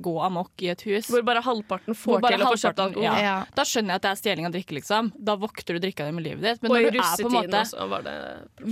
gå 0.04 0.14
amok 0.24 0.64
i 0.64 0.70
et 0.72 0.82
hus. 0.88 1.10
hvor 1.12 1.26
bare 1.28 1.44
halvparten 1.44 1.98
får 1.98 2.22
bare 2.24 2.38
til 2.38 2.46
å 2.46 2.52
få 2.54 2.60
kjøpt 2.64 2.84
alkohol. 2.88 3.04
ja. 3.04 3.16
Ja. 3.24 3.36
Da 3.56 3.66
skjønner 3.68 3.94
jeg 3.96 4.02
at 4.02 4.06
det 4.08 4.12
er 4.14 4.22
stjeling 4.22 4.48
av 4.48 4.56
drikke, 4.56 4.78
liksom. 4.80 5.12
Da 5.20 5.36
vokter 5.40 5.76
du 5.78 5.84
drikka 5.84 6.08
di 6.08 6.16
med 6.16 6.24
livet 6.28 6.42
ditt. 6.48 6.64
Men 6.64 6.72
Og 6.72 6.78
i 6.80 6.84
når 6.88 6.92
du 6.96 7.00
er 7.04 7.16
på 7.20 7.28
en 7.30 7.38
måte 7.38 7.62
også 7.64 7.90
var 7.90 8.08
det 8.08 8.16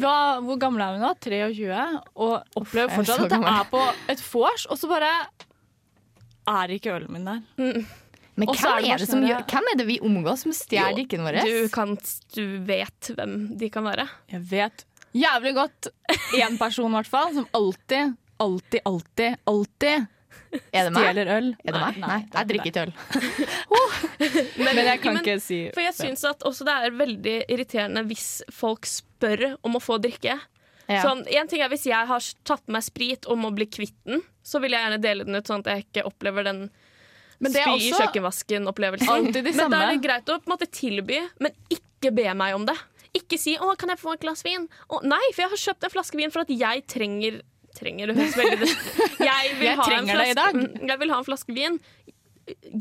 hva, 0.01 0.15
Hvor 0.47 0.59
gammel 0.59 0.81
er 0.87 0.95
hun 0.97 1.03
nå? 1.05 1.13
23? 1.19 2.01
Og 2.15 2.33
opplever 2.63 2.87
er 2.91 2.95
fortsatt 2.95 3.25
at 3.27 3.35
det 3.35 3.41
er 3.55 3.65
på 3.71 3.83
et 4.15 4.23
vors, 4.31 4.65
og 4.71 4.79
så 4.79 4.87
bare 4.91 5.11
er 6.51 6.73
ikke 6.75 6.95
ølen 6.95 7.11
min 7.13 7.27
der. 7.27 7.85
Men 8.39 8.47
hvem 8.47 8.69
er 8.71 8.81
det 8.85 8.91
er, 8.93 9.01
det 9.01 9.07
som 9.09 9.19
sånn 9.19 9.27
gjør, 9.27 9.43
hvem 9.51 9.67
er 9.71 9.77
det 9.81 9.85
vi 9.89 9.97
omgås 10.07 10.45
som 10.45 10.53
stjeler 10.55 10.95
drikken 10.95 11.25
vår? 11.25 11.41
Du, 11.43 11.57
kan, 11.73 11.97
du 12.35 12.45
vet 12.67 13.11
hvem 13.17 13.35
de 13.59 13.69
kan 13.73 13.85
være. 13.85 14.07
Jeg 14.31 14.45
vet 14.51 14.85
jævlig 15.17 15.53
godt 15.57 15.91
én 16.39 16.57
person, 16.59 16.89
i 16.91 16.99
hvert 16.99 17.11
fall, 17.11 17.33
som 17.35 17.47
alltid, 17.57 18.15
alltid, 18.39 18.81
alltid, 18.87 19.37
alltid 19.51 20.07
Er 20.71 20.87
det 20.87 20.93
meg? 20.95 21.09
Stjeler 21.09 21.33
øl. 21.35 21.49
Er 21.63 21.75
det 21.75 21.81
meg? 21.81 21.99
Nei, 21.99 22.07
nei, 22.07 22.19
er 22.23 22.37
jeg 22.39 22.49
drikker 22.51 22.71
ikke 22.71 22.85
øl. 22.85 22.93
Men 24.65 24.81
jeg 24.83 25.01
kan 25.03 25.13
Men- 25.17 25.21
ikke 25.23 25.37
si 25.43 25.59
For 25.75 25.83
jeg 25.85 25.97
syns 25.97 26.23
at 26.27 26.47
også 26.47 26.67
det 26.67 26.77
er 26.77 26.97
veldig 27.01 27.35
irriterende 27.51 28.05
hvis 28.07 28.29
folk 28.55 28.87
spør 28.89 29.57
om 29.67 29.75
å 29.79 29.83
få 29.83 29.99
drikke. 30.03 30.39
Ja. 30.87 31.03
Sånn, 31.05 31.21
en 31.29 31.47
ting 31.47 31.61
er 31.63 31.69
Hvis 31.71 31.85
jeg 31.87 32.07
har 32.07 32.31
tatt 32.47 32.63
med 32.67 32.79
meg 32.79 32.83
sprit 32.83 33.27
og 33.29 33.39
må 33.39 33.51
bli 33.55 33.67
kvitt 33.71 33.95
den, 34.07 34.23
så 34.43 34.59
vil 34.63 34.73
jeg 34.75 34.83
gjerne 34.83 35.03
dele 35.03 35.27
den 35.27 35.37
ut, 35.37 35.47
sånn 35.47 35.63
at 35.63 35.69
jeg 35.71 35.85
ikke 35.85 36.07
opplever 36.09 36.47
den 36.47 36.65
Men 36.65 36.80
spy 37.49 37.77
i 37.79 37.91
kjøkkenvasken-opplevelsen. 37.97 39.09
alltid 39.09 39.43
de 39.43 39.51
Men 39.57 39.71
da 39.71 39.81
er 39.87 39.95
det 39.95 40.01
greit 40.03 40.25
å 40.29 40.37
på 40.39 40.45
en 40.47 40.53
måte 40.57 40.69
tilby, 40.71 41.19
men 41.39 41.51
ikke 41.69 42.13
be 42.13 42.33
meg 42.33 42.53
om 42.55 42.65
det. 42.65 42.77
Ikke 43.13 43.37
si 43.37 43.57
'Å, 43.57 43.75
kan 43.77 43.89
jeg 43.89 43.99
få 43.99 44.13
et 44.13 44.21
glass 44.21 44.43
vin?' 44.43 44.69
Å, 44.89 45.01
nei, 45.03 45.19
for 45.33 45.41
jeg 45.43 45.49
har 45.49 45.57
kjøpt 45.57 45.83
en 45.83 45.89
flaske 45.89 46.15
vin 46.15 46.31
for 46.31 46.41
at 46.41 46.47
jeg 46.49 46.85
trenger 46.87 47.41
Trenger, 47.71 48.07
det 48.07 48.15
høres 48.17 48.35
veldig 48.35 48.67
Jeg 49.31 49.55
vil 49.55 49.67
Jeg 49.67 49.77
ha 49.77 49.83
en 49.95 50.05
flaske, 50.05 50.17
det 50.17 50.29
i 50.29 50.33
dag. 50.33 50.53
Mm, 50.55 50.87
Jeg 50.89 50.99
vil 50.99 51.09
ha 51.09 51.17
en 51.17 51.23
flaske 51.23 51.53
vin. 51.55 51.79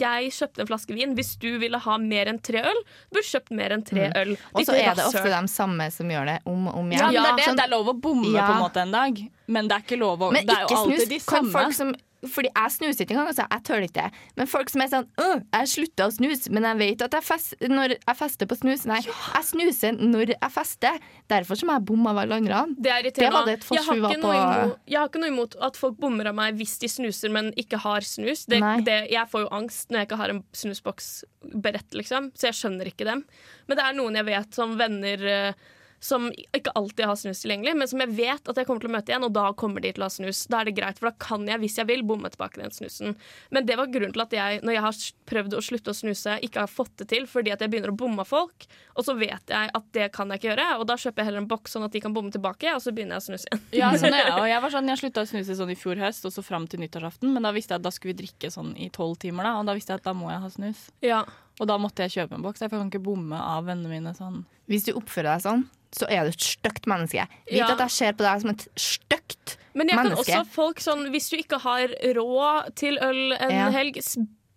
Jeg 0.01 0.33
kjøpte 0.35 0.61
en 0.65 0.67
flaske 0.67 0.95
vin. 0.97 1.13
Hvis 1.15 1.37
du 1.39 1.59
ville 1.63 1.79
ha 1.79 1.95
mer 2.03 2.27
enn 2.27 2.41
tre 2.43 2.59
øl, 2.59 2.81
burde 3.13 3.23
du 3.23 3.29
kjøpt 3.29 3.53
mer 3.55 3.71
enn 3.71 3.85
tre 3.87 4.09
øl. 4.19 4.33
Mm. 4.35 4.51
Og 4.57 4.67
så 4.67 4.75
er 4.75 4.95
det 4.99 5.05
ofte 5.07 5.31
de 5.31 5.41
samme 5.53 5.87
som 5.95 6.11
gjør 6.11 6.27
det 6.27 6.39
om 6.45 6.67
og 6.67 6.75
om 6.81 6.91
Ja, 6.91 7.07
igjen. 7.07 7.23
men 7.23 7.23
det, 7.23 7.31
er 7.31 7.37
det. 7.37 7.45
Sånn- 7.47 7.57
det 7.61 7.65
er 7.67 7.71
lov 7.77 7.87
å 7.87 8.01
bomme 8.01 8.35
Ja. 8.35 8.47
på 8.49 8.53
en 8.57 8.63
måte 8.65 8.83
en 8.83 8.91
dag, 8.91 9.31
men 9.47 9.69
det 9.69 9.75
er 9.79 9.83
ikke 9.87 9.99
lov 10.01 10.19
å 10.27 10.33
Men 10.33 10.47
Det 10.47 10.57
er 10.57 10.65
ikke 10.67 10.71
jo 10.71 10.77
alltid 10.77 10.99
snus. 10.99 11.09
de 11.09 11.19
Kan 11.21 11.45
samme. 11.45 11.53
folk 11.53 11.73
som 11.75 11.95
fordi 12.29 12.51
jeg 12.53 12.73
snuser 12.75 13.05
ikke 13.07 13.15
engang, 13.15 13.31
altså. 13.33 13.47
jeg 13.51 13.63
tør 13.65 13.85
ikke 13.87 14.03
det. 14.05 14.25
Men 14.37 14.49
folk 14.51 14.69
som 14.73 14.83
er 14.85 14.91
sånn 14.93 15.07
«Åh, 15.21 15.39
Jeg 15.57 15.71
slutta 15.73 16.07
å 16.09 16.13
snuse, 16.13 16.51
men 16.53 16.67
jeg 16.69 16.79
vet 16.81 17.05
at 17.07 17.17
jeg 17.17 17.25
fest, 17.25 17.55
når 17.65 17.95
jeg 17.97 18.17
fester 18.19 18.51
på 18.51 18.59
snus. 18.61 18.85
Nei, 18.91 18.99
jeg 19.07 19.47
snuser 19.49 19.97
når 19.97 20.35
jeg 20.35 20.53
fester. 20.53 20.99
Derfor 21.33 21.57
som 21.57 21.73
jeg 21.73 21.85
bomme 21.89 22.13
av 22.13 22.21
alle 22.25 22.41
andre. 22.43 22.61
Det 22.77 22.93
er 22.93 23.03
Det 23.03 23.15
irriterende. 23.15 23.33
var 23.39 23.47
det 23.49 23.57
et 23.57 23.67
jeg, 23.71 23.85
har 23.87 23.97
imot, 23.97 24.79
jeg 24.91 24.99
har 25.01 25.09
ikke 25.09 25.23
noe 25.25 25.33
imot 25.33 25.57
at 25.71 25.77
folk 25.81 25.97
bommer 26.03 26.29
av 26.29 26.37
meg 26.37 26.61
hvis 26.61 26.77
de 26.83 26.89
snuser, 26.93 27.33
men 27.33 27.53
ikke 27.57 27.81
har 27.81 28.01
snus. 28.05 28.45
Det, 28.51 28.61
det, 28.85 28.99
jeg 29.15 29.29
får 29.33 29.47
jo 29.47 29.51
angst 29.61 29.91
når 29.91 30.03
jeg 30.03 30.11
ikke 30.11 30.21
har 30.21 30.35
en 30.37 30.45
snusboks 30.53 31.11
beredt, 31.57 31.95
liksom. 31.97 32.33
Så 32.37 32.51
jeg 32.51 32.59
skjønner 32.61 32.91
ikke 32.93 33.09
dem. 33.09 33.25
Men 33.67 33.79
det 33.81 33.85
er 33.87 33.97
noen 33.97 34.19
jeg 34.21 34.29
vet 34.29 34.55
som 34.61 34.77
venner 34.77 35.25
eh, 35.25 35.69
som 36.01 36.31
ikke 36.57 36.73
alltid 36.79 37.05
har 37.07 37.17
snus 37.21 37.43
tilgjengelig, 37.43 37.75
men 37.77 37.89
som 37.89 38.01
jeg 38.01 38.15
vet 38.17 38.49
at 38.49 38.57
jeg 38.57 38.67
kommer 38.69 38.81
til 38.81 38.89
å 38.89 38.95
møte 38.95 39.13
igjen, 39.13 39.27
og 39.27 39.35
da 39.37 39.51
kommer 39.53 39.85
de 39.85 39.93
til 39.93 40.05
å 40.05 40.09
ha 40.09 40.15
snus. 40.15 40.47
Da 40.49 40.63
er 40.63 40.71
det 40.71 40.77
greit, 40.79 41.01
for 41.01 41.11
da 41.11 41.17
kan 41.21 41.45
jeg, 41.49 41.61
hvis 41.61 41.77
jeg 41.77 41.89
vil, 41.91 42.05
bomme 42.09 42.31
tilbake 42.33 42.63
den 42.63 42.73
snusen. 42.73 43.19
Men 43.53 43.69
det 43.69 43.77
var 43.77 43.91
grunnen 43.93 44.15
til 44.17 44.25
at 44.25 44.33
jeg, 44.35 44.63
når 44.65 44.77
jeg 44.79 44.85
har 44.87 45.01
prøvd 45.31 45.57
å 45.59 45.63
slutte 45.65 45.93
å 45.93 45.99
snuse, 46.01 46.39
ikke 46.47 46.65
har 46.65 46.73
fått 46.73 46.95
det 47.03 47.11
til, 47.13 47.29
fordi 47.29 47.53
at 47.53 47.61
jeg 47.61 47.73
begynner 47.73 47.93
å 47.93 47.99
bomme 48.01 48.25
folk, 48.25 48.65
og 48.97 49.05
så 49.07 49.15
vet 49.21 49.53
jeg 49.53 49.75
at 49.77 49.91
det 49.97 50.09
kan 50.17 50.33
jeg 50.33 50.41
ikke 50.41 50.51
gjøre, 50.51 50.69
og 50.81 50.87
da 50.89 50.97
kjøper 51.01 51.23
jeg 51.23 51.31
heller 51.31 51.45
en 51.45 51.51
boks 51.51 51.77
sånn 51.77 51.85
at 51.87 51.93
de 51.93 52.03
kan 52.03 52.17
bomme 52.17 52.33
tilbake, 52.33 52.73
og 52.73 52.81
så 52.81 52.95
begynner 52.97 53.19
jeg 53.19 53.25
å 53.25 53.29
snuse 53.29 53.51
igjen. 53.51 53.63
Ja, 53.83 53.93
sånn 54.01 54.17
er 54.17 54.25
jeg. 54.25 54.39
Og 54.39 54.49
jeg 54.49 54.65
var 54.65 54.75
sånn, 54.75 54.91
jeg 54.91 55.03
slutta 55.05 55.27
å 55.27 55.31
snuse 55.35 55.59
sånn 55.61 55.75
i 55.75 55.79
fjor 55.79 56.01
høst, 56.01 56.25
og 56.25 56.35
så 56.35 56.45
fram 56.47 56.65
til 56.71 56.81
nyttårsaften. 56.81 57.29
Men 57.37 57.45
da 57.45 57.53
visste 57.57 57.77
jeg 57.77 57.85
at 57.85 57.89
da 57.91 57.93
skulle 57.95 58.17
vi 58.17 58.25
drikke 58.25 58.53
sånn 58.53 58.73
i 58.81 58.89
tolv 58.95 59.21
timer, 59.21 59.47
da. 59.47 59.55
Og 59.61 59.69
da 59.69 59.77
visste 59.77 59.93
jeg 59.93 60.01
at 60.01 60.09
da 60.09 60.17
må 60.17 60.33
jeg 60.33 60.45
ha 60.47 60.53
snus. 60.57 60.89
Ja. 61.05 61.23
Og 61.61 61.69
da 61.69 61.77
måtte 61.79 62.07
jeg 62.07 62.15
kjøpe 62.17 62.39
en 62.39 62.43
boks. 62.43 62.63
Jeg 62.65 62.71
kan 62.73 62.89
ikke 62.89 63.03
bomme 63.05 63.37
av 63.37 63.67
vennene 63.69 63.91
mine 63.93 64.15
sånn. 64.17 64.45
Hvis 64.71 64.87
du 64.87 64.95
oppfører 64.97 65.35
deg 65.37 65.43
sånn, 65.45 65.65
så 65.93 66.07
er 66.09 66.25
du 66.25 66.31
et 66.33 66.41
stygt 66.41 66.87
menneske. 66.89 67.27
Vit 67.51 67.59
Ja. 67.59 67.69
at 67.75 67.79
jeg 67.85 67.91
ser 67.91 68.13
på 68.17 68.25
deg 68.25 68.41
som 68.41 68.51
et 68.55 68.67
stygt 68.79 69.57
Men 69.75 69.89
jeg 69.89 69.97
kan 69.99 70.07
menneske. 70.09 70.33
også 70.41 70.47
folk 70.47 70.79
sånn 70.81 71.11
Hvis 71.13 71.29
du 71.31 71.37
ikke 71.37 71.59
har 71.61 71.89
råd 72.17 72.75
til 72.77 72.97
øl 72.99 73.33
en 73.39 73.51
Ja. 73.51 73.71
helg, 73.71 73.99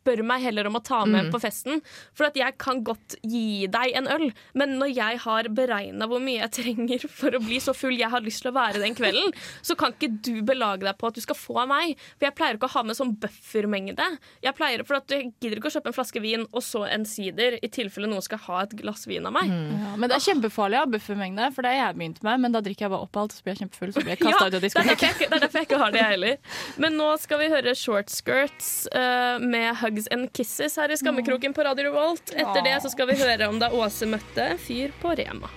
spør 0.03 0.23
meg 0.27 0.41
heller 0.43 0.67
om 0.67 0.75
å 0.75 0.83
ta 0.83 1.05
med 1.05 1.23
Mm. 1.25 1.31
på 1.31 1.39
festen. 1.39 1.81
For 2.13 2.25
at 2.27 2.35
jeg 2.35 2.57
kan 2.59 2.83
godt 2.83 3.15
gi 3.23 3.67
deg 3.67 3.93
en 3.95 4.07
øl, 4.11 4.33
men 4.53 4.77
når 4.79 4.93
jeg 4.95 5.19
har 5.23 5.43
beregna 5.43 6.07
hvor 6.07 6.19
mye 6.19 6.41
jeg 6.43 6.51
trenger 6.51 7.07
for 7.07 7.31
å 7.31 7.39
bli 7.39 7.59
så 7.63 7.73
full 7.75 7.95
jeg 7.95 8.09
har 8.11 8.19
lyst 8.21 8.41
til 8.43 8.51
å 8.51 8.55
være 8.55 8.81
den 8.83 8.95
kvelden, 8.95 9.31
så 9.63 9.77
kan 9.79 9.93
ikke 9.93 10.11
du 10.21 10.41
belage 10.43 10.81
deg 10.83 10.97
på 10.97 11.07
at 11.07 11.15
du 11.15 11.21
skal 11.21 11.35
få 11.39 11.61
av 11.63 11.69
meg. 11.71 11.95
For 12.19 12.27
jeg 12.27 12.35
pleier 12.35 12.57
ikke 12.59 12.67
å 12.67 12.75
ha 12.75 12.83
med 12.83 12.95
sånn 12.99 13.15
buffermengde. 13.19 14.07
Jeg 14.43 14.55
pleier, 14.57 14.83
for 14.85 14.95
at 14.99 15.07
Jeg 15.13 15.31
gidder 15.39 15.59
ikke 15.61 15.69
å 15.69 15.75
kjøpe 15.75 15.87
en 15.91 15.93
flaske 15.95 16.19
vin 16.23 16.45
og 16.51 16.61
så 16.65 16.83
en 16.89 17.03
sider 17.05 17.59
i 17.61 17.67
tilfelle 17.69 18.07
noen 18.09 18.23
skal 18.25 18.39
ha 18.47 18.61
et 18.63 18.71
glass 18.79 19.05
vin 19.07 19.25
av 19.29 19.33
meg. 19.35 19.47
Ja, 19.51 19.95
men 19.95 20.09
det 20.09 20.15
er 20.17 20.23
kjempefarlig 20.25 20.79
å 20.79 20.83
ha 20.83 20.89
buffermengde, 20.89 21.49
for 21.53 21.61
det 21.61 21.73
har 21.75 21.91
jeg 21.93 21.97
begynt 21.99 22.23
med. 22.25 22.39
Men 22.41 22.51
da 22.55 22.61
drikker 22.65 22.87
jeg 22.87 22.93
bare 22.95 23.05
opp 23.05 23.15
alt, 23.21 23.31
så 23.35 23.43
blir 23.45 23.53
jeg 23.53 23.61
kjempefull, 23.67 23.93
så 23.93 24.01
blir 24.03 24.15
jeg 24.17 24.25
Ja, 24.33 24.35
ut 24.39 24.41
av 24.47 24.51
det, 24.55 24.61
diskoteket. 24.65 25.19
det 25.21 25.29
er 25.37 25.43
derfor 25.45 25.59
jeg 25.61 25.67
ikke 25.69 25.79
har 25.83 25.91
det, 25.93 26.01
jeg 26.01 26.11
heller. 26.15 26.37
Men 26.81 26.97
nå 26.97 27.09
skal 27.21 27.39
vi 27.43 27.49
høre 27.53 27.75
Short 27.77 28.09
Skirts 28.09 28.71
uh, 28.95 29.37
med 29.43 29.75
Hugs 29.93 30.07
and 30.11 30.31
Kisses 30.33 30.75
her 30.77 30.89
i 30.91 30.97
Skammekroken 30.97 31.53
på 31.53 31.63
Radio 31.63 31.83
Revolt. 31.91 32.31
Etter 32.33 32.63
det 32.65 32.79
så 32.81 32.89
skal 32.89 33.07
vi 33.11 33.17
høre 33.19 33.45
om 33.49 33.59
da 33.61 33.69
Åse 33.77 34.07
møtte 34.09 34.41
en 34.53 34.57
fyr 34.57 34.93
på 35.01 35.11
Rema. 35.19 35.49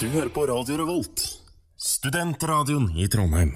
Du 0.00 0.06
hører 0.12 0.28
på 0.34 0.44
Radio 0.50 0.76
Revolt, 0.82 1.22
studentradioen 1.80 2.90
i 2.98 3.08
Trondheim. 3.08 3.54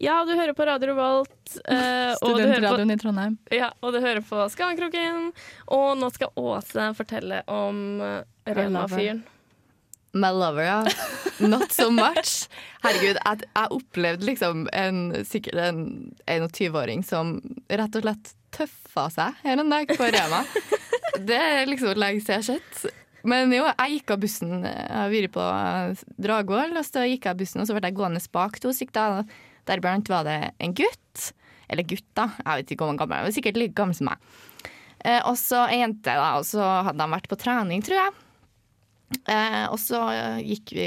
Ja, 0.00 0.22
du 0.24 0.32
hører 0.32 0.54
på 0.56 0.64
Radio 0.64 0.94
Revolt. 0.94 1.58
eh, 1.68 2.14
Studentradioen 2.16 2.90
i 2.90 2.96
Trondheim. 2.96 3.36
ja, 3.52 3.68
og 3.82 3.92
du 3.92 4.00
hører 4.00 4.22
på 4.24 4.46
Skammekroken. 4.48 5.32
Og 5.68 5.98
nå 6.00 6.08
skal 6.14 6.32
Åse 6.40 6.94
fortelle 6.96 7.42
om 7.46 8.00
eh, 8.00 8.22
Rema-fyren. 8.48 9.20
My 10.12 10.30
lover, 10.34 10.64
ja. 10.66 10.80
Not 11.38 11.72
so 11.72 11.90
much. 11.94 12.48
Herregud, 12.82 13.18
jeg, 13.20 13.46
jeg 13.46 13.74
opplevde 13.76 14.26
liksom 14.26 14.64
en, 14.74 15.02
sikkert 15.26 15.60
en 15.62 15.82
21-åring 16.26 17.04
som 17.06 17.36
rett 17.70 17.98
og 17.98 18.04
slett 18.04 18.32
tøffa 18.54 19.06
seg 19.14 19.44
her 19.44 19.62
en 19.62 19.70
dag 19.70 19.92
på 19.94 20.08
Rema. 20.10 20.42
Det 21.20 21.36
er 21.36 21.68
liksom 21.70 21.94
lenge 21.98 22.24
siden 22.24 22.40
jeg 22.40 22.42
har 22.42 22.48
sett. 22.48 22.98
Men 23.26 23.52
jo, 23.52 23.66
jeg 23.68 23.98
gikk 23.98 24.14
av 24.14 24.22
bussen. 24.22 24.52
Jeg 24.64 24.96
har 24.96 25.12
vært 25.12 25.34
på 25.34 25.46
Dragvoll, 26.24 26.74
og 26.80 26.86
så 26.86 27.04
gikk 27.04 27.26
jeg 27.28 27.34
av 27.34 27.40
bussen, 27.42 27.62
og 27.62 27.68
så 27.68 27.76
ble 27.76 27.90
jeg 27.90 27.98
gående 27.98 28.22
bak 28.32 28.58
to 28.62 28.72
stykker. 28.74 29.22
Deriblant 29.68 30.10
var 30.10 30.26
det 30.26 30.38
en 30.58 30.74
gutt. 30.76 31.26
Eller 31.70 31.86
gutt, 31.86 32.08
da. 32.18 32.30
Jeg 32.40 32.62
vet 32.62 32.72
ikke 32.74 32.86
om 32.86 32.92
han 32.92 32.98
var 32.98 33.04
gammel 33.04 33.20
han 33.20 33.28
var 33.28 33.36
Sikkert 33.36 33.60
like 33.60 33.76
gammel 33.78 33.98
som 33.98 34.10
meg. 34.10 34.32
Eh, 35.04 35.20
og 35.28 35.36
så 35.38 35.66
ei 35.68 35.82
jente, 35.82 36.10
da. 36.10 36.32
Og 36.40 36.48
så 36.48 36.64
hadde 36.88 37.04
han 37.04 37.14
vært 37.14 37.30
på 37.30 37.38
trening, 37.40 37.84
tror 37.86 38.00
jeg. 38.00 38.16
Eh, 39.10 39.64
og 39.66 39.78
så 39.82 40.00
gikk 40.44 40.70
vi 40.76 40.86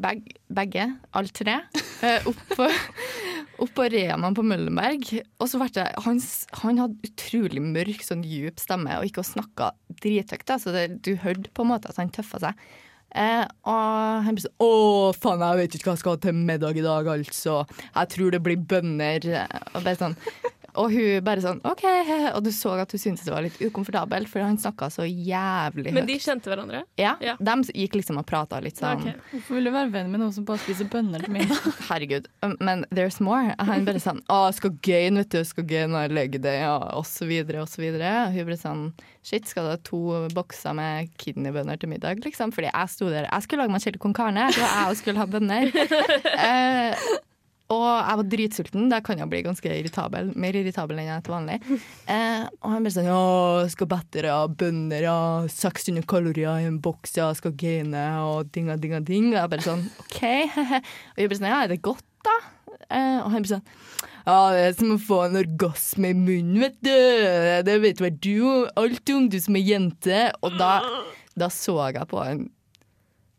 beg, 0.00 0.26
begge, 0.52 0.84
alle 1.16 1.32
tre, 1.32 1.54
eh, 2.04 2.26
opp, 2.28 2.42
på, 2.52 2.68
opp 3.64 3.72
på 3.78 4.44
Møllenberg. 4.44 5.08
Og 5.40 5.48
så 5.48 5.60
det, 5.72 5.88
han, 6.04 6.20
han 6.62 6.82
hadde 6.82 7.08
utrolig 7.08 7.64
mørk, 7.64 8.04
sånn 8.04 8.24
djup 8.28 8.60
stemme 8.60 8.98
og 8.98 9.08
gikk 9.08 9.22
og 9.24 9.30
snakka 9.30 9.72
drithøyt. 10.02 10.56
Så 10.60 10.74
det, 10.74 10.86
du 11.04 11.14
hørte 11.16 11.52
på 11.52 11.64
en 11.64 11.72
måte 11.72 11.92
at 11.92 12.00
han 12.00 12.12
tøffa 12.12 12.42
seg. 12.44 12.64
Eh, 13.12 13.44
og 13.68 14.24
han 14.24 14.36
ble 14.36 14.40
sånn 14.40 14.64
Å, 14.64 14.68
faen, 15.12 15.42
jeg 15.44 15.58
vet 15.58 15.74
ikke 15.76 15.90
hva 15.90 15.96
jeg 15.96 16.00
skal 16.00 16.14
ha 16.14 16.20
til 16.22 16.38
middag 16.48 16.78
i 16.80 16.84
dag, 16.84 17.08
altså. 17.12 17.58
Jeg 17.88 18.12
tror 18.14 18.32
det 18.32 18.44
blir 18.44 18.68
bønner. 18.68 19.28
Og 19.72 19.80
bare 19.80 19.98
sånn 20.00 20.18
og 20.74 20.92
hun 20.94 21.20
bare 21.24 21.42
sånn 21.44 21.58
OK. 21.68 21.82
Og 22.32 22.40
du 22.46 22.50
så 22.54 22.72
at 22.80 22.92
hun 22.94 23.00
syntes 23.02 23.26
det 23.26 23.32
var 23.34 23.44
litt 23.44 23.58
ukomfortabelt, 23.60 24.28
for 24.30 24.40
han 24.44 24.56
snakka 24.60 24.88
så 24.94 25.04
jævlig 25.04 25.90
høyt. 25.90 25.96
Men 25.98 26.08
de 26.08 26.16
kjente 26.22 26.48
hverandre? 26.52 26.84
Ja, 27.00 27.16
Ja. 27.20 27.34
De 27.40 27.56
gikk 27.76 27.98
liksom 27.98 28.18
og 28.22 28.26
prata 28.26 28.60
litt 28.64 28.80
sånn 28.80 29.02
Ok. 29.04 29.20
Hvorfor 29.34 29.58
vil 29.58 29.68
du 29.68 29.72
være 29.74 29.92
venn 29.92 30.10
med 30.12 30.22
noen 30.22 30.32
som 30.32 30.46
bare 30.48 30.62
spiser 30.64 30.88
bønner 30.92 31.20
til 31.26 31.34
middag? 31.34 31.60
Herregud. 31.90 32.28
um, 32.42 32.56
Men 32.60 32.86
there's 32.90 33.20
more. 33.20 33.54
Han 33.60 33.84
bare 33.88 34.00
sånn 34.02 34.22
Å, 34.32 34.46
jeg 34.50 34.58
skal 34.60 34.76
gain, 34.88 35.20
vet 35.20 35.30
du. 35.34 35.38
Jeg 35.42 35.50
skal 35.52 35.68
gain 35.68 35.94
og 35.98 36.14
legge 36.16 36.40
det, 36.42 36.54
ja, 36.64 36.76
og 36.96 37.04
så 37.08 37.28
videre, 37.28 37.62
og 37.64 37.68
så 37.72 37.82
videre. 37.84 38.12
Og 38.28 38.36
hun 38.38 38.48
ble 38.48 38.58
sånn 38.60 38.86
Shit, 39.22 39.46
skal 39.46 39.68
du 39.68 39.70
ha 39.70 39.78
to 39.86 40.00
bokser 40.34 40.74
med 40.74 41.12
kidneybønner 41.22 41.78
til 41.78 41.92
middag, 41.92 42.18
liksom? 42.24 42.50
Fordi 42.50 42.72
jeg 42.72 42.90
sto 42.90 43.06
der 43.12 43.28
Jeg 43.28 43.44
skulle 43.44 43.62
lage 43.68 43.76
meg 43.76 43.84
chili 43.84 44.00
con 44.02 44.16
carne. 44.16 44.48
Var 44.50 44.72
jeg 44.72 44.88
og 44.88 44.96
skulle 44.98 45.22
ha 45.22 45.28
bønner. 45.30 45.70
Eh, 46.42 46.96
og 47.72 47.86
jeg 47.88 48.18
var 48.20 48.28
dritsulten. 48.34 48.88
Da 48.92 49.00
kan 49.04 49.20
jeg 49.20 49.30
bli 49.32 49.42
ganske 49.46 49.72
irritabel. 49.72 50.32
Mer 50.38 50.58
irritabel 50.58 51.00
enn 51.00 51.10
jeg 51.10 51.16
er 51.16 51.26
til 51.26 51.36
vanlig. 51.36 51.58
Eh, 52.12 52.44
og 52.60 52.72
han 52.74 52.84
ble 52.84 52.90
sånn 52.92 53.06
Ja, 53.06 53.66
skal 53.72 53.88
battere 53.88 54.32
av 54.34 54.56
bønner, 54.58 55.04
ja. 55.06 55.18
600 55.48 56.04
kalorier 56.10 56.60
i 56.60 56.66
en 56.68 56.80
boks, 56.82 57.14
ja. 57.16 57.30
Skal 57.38 57.54
gaine, 57.58 58.02
og 58.26 58.50
dinga, 58.52 58.76
dinga, 58.80 59.00
ding. 59.06 59.30
Og 59.32 59.38
jeg 59.38 59.52
bare 59.54 59.66
sånn 59.66 59.84
OK. 60.02 60.20
og 61.14 61.22
jeg 61.22 61.30
ble 61.30 61.38
sånn 61.38 61.48
Ja, 61.48 61.62
er 61.62 61.72
det 61.72 61.82
godt, 61.86 62.04
da? 62.26 62.36
Eh, 62.88 63.20
og 63.22 63.30
han 63.32 63.46
ble 63.46 63.54
sånn 63.56 63.68
ja, 64.22 64.52
det 64.54 64.58
er 64.62 64.74
som 64.78 64.92
å 64.94 65.00
få 65.02 65.16
en 65.24 65.38
orgasme 65.40 66.12
i 66.12 66.14
munnen, 66.14 66.60
vet 66.62 66.76
du. 66.78 66.92
Det 67.66 67.74
vet 67.82 68.02
vel 68.04 68.18
du 68.22 68.68
alt 68.78 69.10
om, 69.10 69.24
du 69.26 69.38
som 69.42 69.56
er 69.58 69.64
jente. 69.66 70.20
Og 70.46 70.54
da, 70.60 70.76
da 71.34 71.48
så 71.50 71.74
jeg 71.90 72.06
på 72.12 72.20
han 72.22 72.44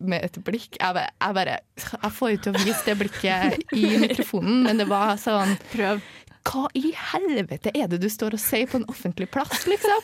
med 0.08 0.24
et 0.28 0.38
blikk. 0.46 0.78
Jeg 0.80 0.94
bare, 0.98 1.10
jeg 1.22 1.38
bare 1.38 1.58
Jeg 1.78 2.12
får 2.18 2.32
jo 2.34 2.42
til 2.46 2.54
å 2.54 2.62
vise 2.64 2.84
det 2.88 2.96
blikket 3.00 3.64
i 3.78 3.86
mikrofonen, 4.04 4.64
men 4.68 4.82
det 4.82 4.88
var 4.90 5.16
sånn 5.22 5.56
Prøv. 5.74 6.02
Hva 6.44 6.66
i 6.76 6.90
helvete 7.14 7.72
er 7.72 7.88
det 7.88 8.02
du 8.04 8.10
står 8.12 8.36
og 8.36 8.42
sier 8.44 8.68
på 8.68 8.76
en 8.82 8.88
offentlig 8.92 9.30
plass, 9.32 9.64
liksom? 9.70 10.02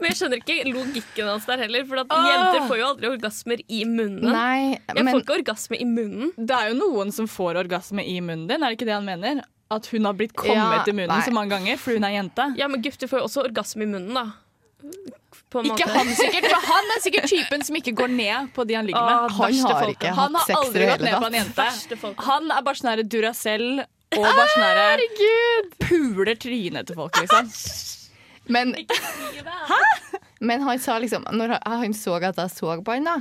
Men 0.00 0.06
jeg 0.08 0.16
skjønner 0.20 0.40
ikke 0.40 0.56
logikken 0.70 1.26
hans 1.28 1.44
der 1.48 1.60
heller. 1.64 1.84
For 1.88 2.00
at 2.00 2.12
jenter 2.14 2.68
får 2.70 2.78
jo 2.80 2.86
aldri 2.92 3.08
orgasmer 3.10 3.60
i 3.68 3.80
munnen. 3.88 4.24
Nei, 4.32 4.78
Jeg 4.78 4.96
men 5.02 5.10
får 5.12 5.24
ikke 5.24 5.36
orgasme 5.40 5.80
i 5.80 5.86
munnen. 5.88 6.30
Det 6.38 6.54
er 6.56 6.70
jo 6.70 6.78
noen 6.78 7.12
som 7.12 7.26
får 7.28 7.58
orgasme 7.64 8.04
i 8.06 8.16
munnen 8.24 8.46
din, 8.48 8.62
er 8.62 8.72
det 8.72 8.78
ikke 8.78 8.88
det 8.88 8.96
han 8.96 9.04
mener? 9.08 9.42
At 9.74 9.88
hun 9.92 10.04
har 10.08 10.14
blitt 10.16 10.32
kommet 10.36 10.56
Ja, 10.56 10.80
i 10.86 10.94
munnen 10.94 11.10
nei. 11.12 11.20
så 11.26 11.32
mange 11.34 11.50
ganger 11.56 11.80
fordi 11.80 11.98
hun 12.00 12.06
er 12.08 12.14
jente? 12.16 12.48
Ja, 12.60 12.68
men 12.70 12.84
gutter 12.84 13.10
får 13.10 13.20
jo 13.20 13.28
også 13.28 13.44
orgasme 13.48 13.84
i 13.84 13.90
munnen, 13.90 14.14
da. 14.16 14.26
På 15.54 15.60
en 15.62 15.68
Ikke 15.70 15.86
måte. 15.86 15.94
han 16.00 16.08
sikkert, 16.18 16.46
for 16.50 16.66
han 16.66 16.88
er 16.96 17.00
sikkert 17.04 17.28
typen 17.30 17.62
som 17.62 17.76
ikke 17.78 17.92
går 18.02 18.10
ned 18.10 18.48
på 18.56 18.64
de 18.66 18.74
han 18.74 18.86
ligger 18.88 18.98
Åh, 18.98 19.06
med. 19.06 19.14
han 19.38 19.54
har 19.70 19.80
folk. 19.84 19.94
ikke 19.94 20.14
Han 20.16 20.34
har 20.34 20.54
aldri 20.58 20.86
gått 20.90 21.04
ned 21.06 21.14
på 21.22 21.28
en 21.30 21.36
jente. 21.38 21.66
Han 22.26 22.50
er 22.56 22.62
bare 22.66 22.80
sånn 22.80 22.90
herre 22.90 23.04
Duracell 23.06 23.68
Og 23.84 24.22
bare 24.26 24.48
sånn 24.50 24.66
herre 24.66 24.98
Puler 25.86 26.34
trynet 26.42 26.86
til 26.90 26.98
folk, 26.98 27.14
liksom. 27.22 27.48
Men, 28.48 28.74
men 30.44 30.60
han 30.66 30.78
sa 30.78 30.98
liksom 31.00 31.24
Når 31.32 31.54
han- 31.54 31.78
han 31.84 31.94
så 31.96 32.18
at 32.18 32.36
jeg 32.36 32.50
så 32.52 32.74
på 32.84 32.92
han, 32.92 33.04
da 33.04 33.16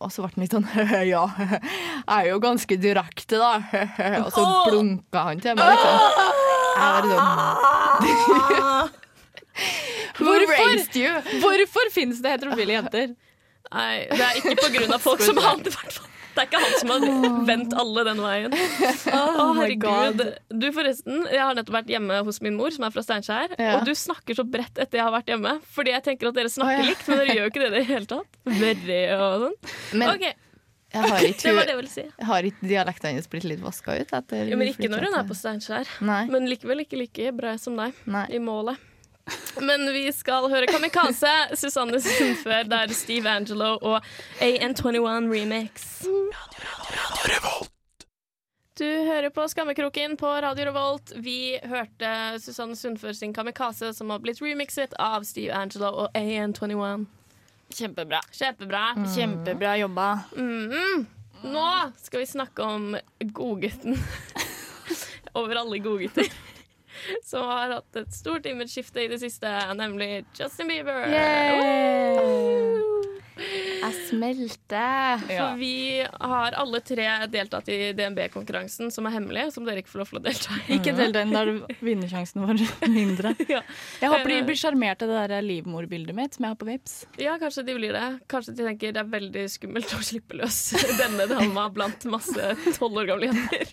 og 0.00 0.12
så 0.14 0.22
ble 0.22 0.30
han 0.36 0.42
litt 0.44 0.52
sånn 0.54 0.68
Ja, 1.10 1.24
jeg 1.40 1.60
er 2.06 2.28
jo 2.28 2.36
ganske 2.38 2.76
direkte, 2.78 3.34
da. 3.40 3.56
Og 4.22 4.30
så 4.30 4.44
blunka 4.68 5.24
han 5.26 5.40
til 5.42 5.56
meg. 5.58 5.72
Liksom. 5.74 5.94
Jeg 6.78 7.02
var 7.02 7.02
sånn 7.10 8.90
Hvorfor? 10.18 11.40
Hvorfor 11.42 11.90
fins 11.94 12.22
det 12.24 12.36
heterofile 12.36 12.78
jenter? 12.78 13.16
Nei, 13.68 14.06
det 14.08 14.22
er 14.24 14.38
ikke 14.40 14.54
på 14.58 14.70
grunn 14.78 14.94
av 14.96 15.02
folk 15.02 15.24
som 15.24 15.38
han, 15.44 15.60
i 15.60 15.72
hvert 15.72 15.98
fall. 15.98 16.14
Det 16.38 16.44
er 16.44 16.48
ikke 16.52 16.58
han 16.62 16.74
som 16.78 16.90
har 16.92 17.38
vendt 17.48 17.72
alle 17.82 18.02
den 18.06 18.20
veien. 18.22 18.52
Å, 18.54 19.22
my 19.56 19.64
herregud. 19.64 20.20
Du, 20.54 20.66
forresten, 20.76 21.24
jeg 21.34 21.40
har 21.42 21.56
nettopp 21.58 21.80
vært 21.80 21.88
hjemme 21.90 22.20
hos 22.28 22.38
min 22.46 22.54
mor, 22.54 22.70
som 22.70 22.86
er 22.86 22.92
fra 22.94 23.02
Steinkjer. 23.02 23.56
Ja. 23.58 23.72
Og 23.80 23.88
du 23.88 23.90
snakker 23.98 24.38
så 24.38 24.44
bredt 24.46 24.78
etter 24.78 25.00
jeg 25.00 25.06
har 25.08 25.14
vært 25.16 25.32
hjemme. 25.32 25.56
Fordi 25.74 25.96
jeg 25.96 26.04
tenker 26.06 26.30
at 26.30 26.38
dere 26.38 26.52
snakker 26.54 26.76
oh, 26.76 26.84
ja. 26.84 26.90
likt, 26.92 27.08
men 27.10 27.18
dere 27.24 27.34
gjør 27.34 27.42
jo 27.42 27.50
ikke 27.50 27.62
det 27.64 27.70
i 27.70 27.74
det 27.74 27.82
hele 27.88 28.10
tatt. 28.12 28.38
Verre 28.60 29.00
og 29.16 29.42
sånn. 29.42 29.56
Men 29.98 30.12
okay. 30.12 30.38
jeg 30.94 31.10
har 31.10 31.26
det 31.42 31.56
var 31.58 31.66
det 31.66 31.74
jeg 31.74 31.80
ville 31.80 31.94
si. 31.96 32.06
har 32.30 32.50
ikke 32.52 32.70
dialekten 32.70 33.10
hennes 33.10 33.32
blitt 33.34 33.48
litt 33.50 33.64
vaska 33.64 33.98
ut? 33.98 34.14
Etter 34.20 34.52
Jo, 34.52 34.60
men 34.62 34.70
ikke 34.70 34.92
når 34.94 35.08
hun 35.08 35.18
er 35.18 35.26
på 35.26 35.38
Steinkjer. 35.40 35.90
Men 36.06 36.46
likevel 36.52 36.86
ikke 36.86 37.02
like 37.02 37.34
bra 37.40 37.56
som 37.58 37.74
deg 37.82 37.98
Nei. 38.06 38.28
i 38.30 38.38
målet. 38.38 38.78
Men 39.60 39.88
vi 39.94 40.06
skal 40.12 40.48
høre 40.52 40.68
Kamikaze, 40.70 41.32
Susanne 41.58 42.00
Sundfør, 42.00 42.62
der 42.70 42.94
Steve 42.94 43.28
Angelo 43.28 43.76
og 43.80 44.00
AN21 44.40 45.28
Remix. 45.32 45.88
Du 48.78 48.84
hører 48.84 49.28
på 49.34 49.42
Skammekroken 49.50 50.16
på 50.16 50.26
Radio 50.26 50.68
Revolt. 50.68 51.12
Vi 51.16 51.58
hørte 51.66 52.38
Susanne 52.38 52.76
Sundfør 52.76 53.12
sin 53.12 53.34
Kamikaze, 53.34 53.90
som 53.94 54.10
har 54.14 54.22
blitt 54.22 54.42
remixet 54.42 54.94
av 55.02 55.26
Steve 55.26 55.50
Angelo 55.52 55.90
og 56.04 56.14
AN21. 56.14 57.08
Kjempebra. 57.74 58.20
Kjempebra. 58.32 58.84
Kjempebra 59.16 59.74
jobba. 59.80 60.06
Mm. 60.36 61.06
Nå 61.42 61.66
skal 62.02 62.22
vi 62.22 62.26
snakke 62.30 62.62
om 62.62 62.94
godgutten 63.34 63.98
over 65.38 65.58
alle 65.60 65.82
godgutter. 65.82 66.30
Som 67.30 67.46
har 67.48 67.76
hatt 67.78 68.00
et 68.02 68.12
stort 68.16 68.46
imageskifte 68.50 69.04
i 69.04 69.08
det 69.12 69.20
siste, 69.22 69.50
nemlig 69.78 70.24
Justin 70.38 70.68
Bieber. 70.72 71.06
Jeg 73.38 73.94
smelter. 74.08 75.20
For 75.28 75.58
vi 75.60 76.02
har 76.02 76.56
alle 76.58 76.80
tre 76.82 77.04
deltatt 77.30 77.68
i 77.70 77.76
DNB-konkurransen, 77.96 78.90
som 78.90 79.06
er 79.06 79.14
hemmelig, 79.14 79.44
som 79.54 79.66
dere 79.66 79.84
ikke 79.84 79.92
får 79.92 80.00
lov 80.02 80.10
til 80.10 80.18
å 80.18 80.22
delta 80.24 80.56
i. 80.58 80.78
Ikke 80.78 80.94
del 80.98 81.14
den, 81.14 81.30
da 81.34 81.44
er 81.46 81.78
vinnersjansen 81.86 82.42
vår 82.44 82.64
mindre. 82.98 83.34
Ja. 83.48 83.62
Jeg 84.02 84.10
håper 84.12 84.28
de 84.32 84.40
blir 84.48 84.58
sjarmert 84.58 85.00
av 85.06 85.08
det 85.12 85.20
der 85.30 85.44
livmorbildet 85.46 86.16
mitt 86.18 86.34
som 86.36 86.44
jeg 86.44 86.52
har 86.52 86.58
på 86.60 86.66
Vipps. 86.68 86.96
ja, 87.22 87.36
kanskje 87.40 87.64
de 87.68 87.76
blir 87.78 87.94
det. 87.96 88.06
Kanskje 88.28 88.56
de 88.58 88.66
tenker 88.66 88.92
det 88.96 89.00
er 89.04 89.12
veldig 89.14 89.44
skummelt 89.54 89.94
å 89.96 90.00
slippe 90.04 90.36
løs 90.42 90.58
denne 90.98 91.28
dama 91.30 91.68
blant 91.72 92.04
masse 92.10 92.50
tolv 92.76 93.00
år 93.04 93.08
gamle 93.12 93.30
jenter. 93.30 93.72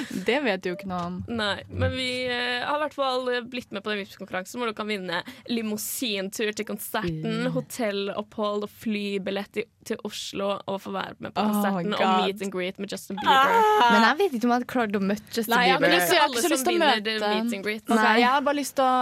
Det 0.28 0.38
vet 0.44 0.66
jo 0.68 0.74
ikke 0.76 0.88
noe 0.90 1.02
om. 1.08 1.18
Nei, 1.30 1.56
men 1.68 1.94
vi 1.94 2.08
eh, 2.26 2.64
har 2.64 2.78
i 2.78 2.82
hvert 2.84 2.96
fall 2.96 3.28
blitt 3.50 3.72
med 3.74 3.84
på 3.84 3.92
den 3.92 4.02
Vipps-konkurransen 4.02 4.60
hvor 4.60 4.70
du 4.70 4.76
kan 4.76 4.90
vinne 4.90 5.22
limousintur 5.50 6.52
til 6.56 6.68
konserten, 6.68 7.48
hotellopphold 7.54 8.66
og 8.68 8.74
flybillett 8.82 9.62
til 9.86 10.04
Oslo 10.06 10.52
og 10.70 10.78
få 10.84 10.92
være 10.94 11.16
med 11.18 11.34
på 11.34 11.46
konserten 11.48 11.96
oh 11.96 12.02
og 12.02 12.26
meet 12.26 12.44
and 12.44 12.54
greet 12.54 12.78
med 12.82 12.92
Justin 12.92 13.18
Bieber. 13.20 13.56
Men 13.82 14.06
jeg 14.08 14.20
vet 14.20 14.36
ikke 14.36 14.46
om 14.46 14.54
jeg 14.54 14.60
hadde 14.60 14.70
klart 14.74 14.98
å 14.98 15.02
møte 15.02 15.26
Justin 15.32 15.56
Nei, 15.56 15.64
jeg 15.70 15.82
Bieber. 15.82 15.98
Jeg 15.98 16.22
har 16.22 16.30
ikke 16.30 16.44
så 16.44 16.52
lyst 16.54 16.68
til 16.68 16.78
å 16.78 16.84
møte 16.84 17.02
det 17.08 17.18
meet 17.22 17.58
and 17.58 17.66
greet. 17.66 17.84
Ok, 17.88 17.98
Nei. 17.98 18.14
jeg 18.22 18.30
har 18.30 18.46
bare 18.46 18.58
lyst 18.60 18.78
til 18.78 18.86
å 18.86 18.94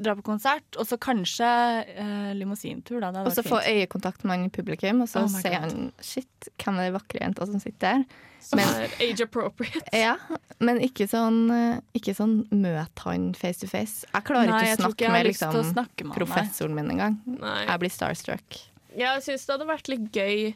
dra 0.00 0.14
på 0.18 0.24
konsert, 0.26 0.76
og 0.80 0.86
så 0.88 0.96
kanskje 1.00 1.46
eh, 1.92 2.32
limousintur. 2.38 3.00
Da. 3.02 3.10
Det 3.12 3.26
Og 3.28 3.36
så 3.36 3.44
få 3.46 3.60
øyekontakt 3.60 4.24
med 4.24 4.36
han 4.36 4.46
i 4.46 4.52
publikum, 4.52 5.02
og 5.04 5.08
så 5.10 5.24
Oh 5.24 5.28
ser 5.28 5.58
han 5.60 5.92
Shit, 6.00 6.48
hvem 6.62 6.80
er 6.80 6.90
de 6.90 6.94
vakre 6.96 7.20
jenta 7.22 7.46
som 7.46 7.60
sitter 7.62 7.98
der? 8.02 8.04
Som 8.42 8.58
Men- 8.58 8.74
er 8.82 8.88
age 9.00 9.22
appropriate. 9.22 9.84
Ja, 9.94 10.16
men 10.58 10.80
ikke 10.82 11.06
sånn, 11.06 11.44
eh, 11.54 11.80
ikke 11.94 12.14
sånn 12.18 12.48
møt 12.50 13.04
han 13.04 13.32
face 13.34 13.60
to 13.60 13.68
face. 13.70 14.04
Jeg 14.12 14.24
klarer 14.24 14.50
Nei, 14.50 14.58
ikke 14.58 14.68
jeg 14.72 14.78
å 14.78 14.82
snakke 14.82 14.98
ikke 15.04 15.12
med 15.12 15.26
liksom, 15.26 15.54
å 15.54 15.64
snakke 15.72 16.04
med 16.08 16.16
professoren 16.16 16.74
min 16.74 16.90
engang. 16.90 17.20
Jeg 17.68 17.78
blir 17.84 17.90
starstruck. 17.94 18.58
Jeg 18.98 19.22
syns 19.22 19.46
det 19.46 19.54
hadde 19.54 19.70
vært 19.70 19.88
litt 19.88 20.10
gøy. 20.12 20.54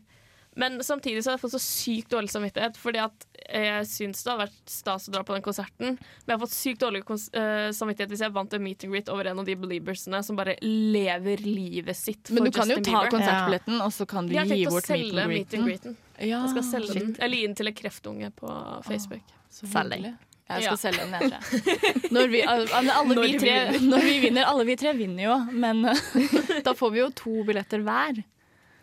Men 0.56 0.78
samtidig 0.80 1.20
så 1.22 1.30
har 1.30 1.36
jeg 1.36 1.42
fått 1.42 1.52
så 1.52 1.60
sykt 1.60 2.10
dårlig 2.14 2.30
samvittighet. 2.32 2.78
Fordi 2.80 3.00
at 3.04 3.26
jeg 3.46 3.86
syns 3.90 4.22
det 4.24 4.30
hadde 4.32 4.46
vært 4.46 4.70
stas 4.72 5.08
å 5.08 5.12
dra 5.12 5.20
på 5.28 5.34
den 5.36 5.44
konserten. 5.44 5.98
Men 6.00 6.32
jeg 6.32 6.34
har 6.38 6.40
fått 6.46 6.54
sykt 6.56 6.80
dårlig 6.80 7.02
kons 7.04 7.26
eh, 7.36 7.68
samvittighet 7.76 8.14
hvis 8.14 8.22
jeg 8.24 8.32
vant 8.32 8.56
en 8.56 8.64
meet 8.64 8.86
and 8.86 8.94
greet 8.96 9.10
over 9.12 9.28
en 9.30 9.42
av 9.42 9.44
de 9.48 9.56
beliebersene 9.60 10.22
som 10.24 10.38
bare 10.40 10.54
lever 10.64 11.44
livet 11.44 11.96
sitt 11.98 12.30
for 12.30 12.38
Men 12.40 12.48
du 12.48 12.56
kan 12.56 12.72
jo 12.72 12.78
ta 12.80 12.82
Bieber. 13.04 13.10
konsertbilletten, 13.18 13.80
og 13.84 13.92
så 13.92 14.06
kan 14.08 14.26
du 14.26 14.32
gi 14.34 14.64
bort 14.66 14.88
meet 14.88 15.12
and 15.12 15.18
and 15.20 15.32
meet 15.34 15.54
and 15.54 15.68
greeten. 15.68 15.96
greeten. 15.96 15.96
Ja, 16.24 16.40
Jeg 16.46 16.54
skal 16.54 16.64
selge 16.70 16.92
shit, 16.94 17.02
den. 17.04 17.16
Eller 17.20 17.36
gi 17.36 17.46
den 17.50 17.56
til 17.60 17.68
en 17.72 17.76
kreftunge 17.82 18.30
på 18.40 18.54
Facebook. 18.88 19.34
så 19.52 19.68
Selg. 19.68 20.06
Jeg 20.48 20.62
Ja. 20.62 20.76
skal 20.76 20.78
selge 20.78 21.04
den, 21.04 21.12
jeg 21.20 21.30
tror. 21.32 22.10
Når 22.16 22.28
vi, 22.30 22.40
Når 22.46 23.20
vi 23.20 23.32
vi 23.32 23.38
tre, 23.38 23.54
når 23.82 24.04
vi 24.06 24.18
vinner. 24.22 24.44
Alle 24.46 24.64
vi 24.64 24.76
tre 24.78 24.92
vinner 24.94 25.24
jo, 25.24 25.36
men 25.52 25.82
da 26.64 26.72
får 26.72 26.92
vi 26.94 27.00
jo 27.00 27.08
to 27.10 27.42
billetter 27.44 27.82
hver. 27.82 28.22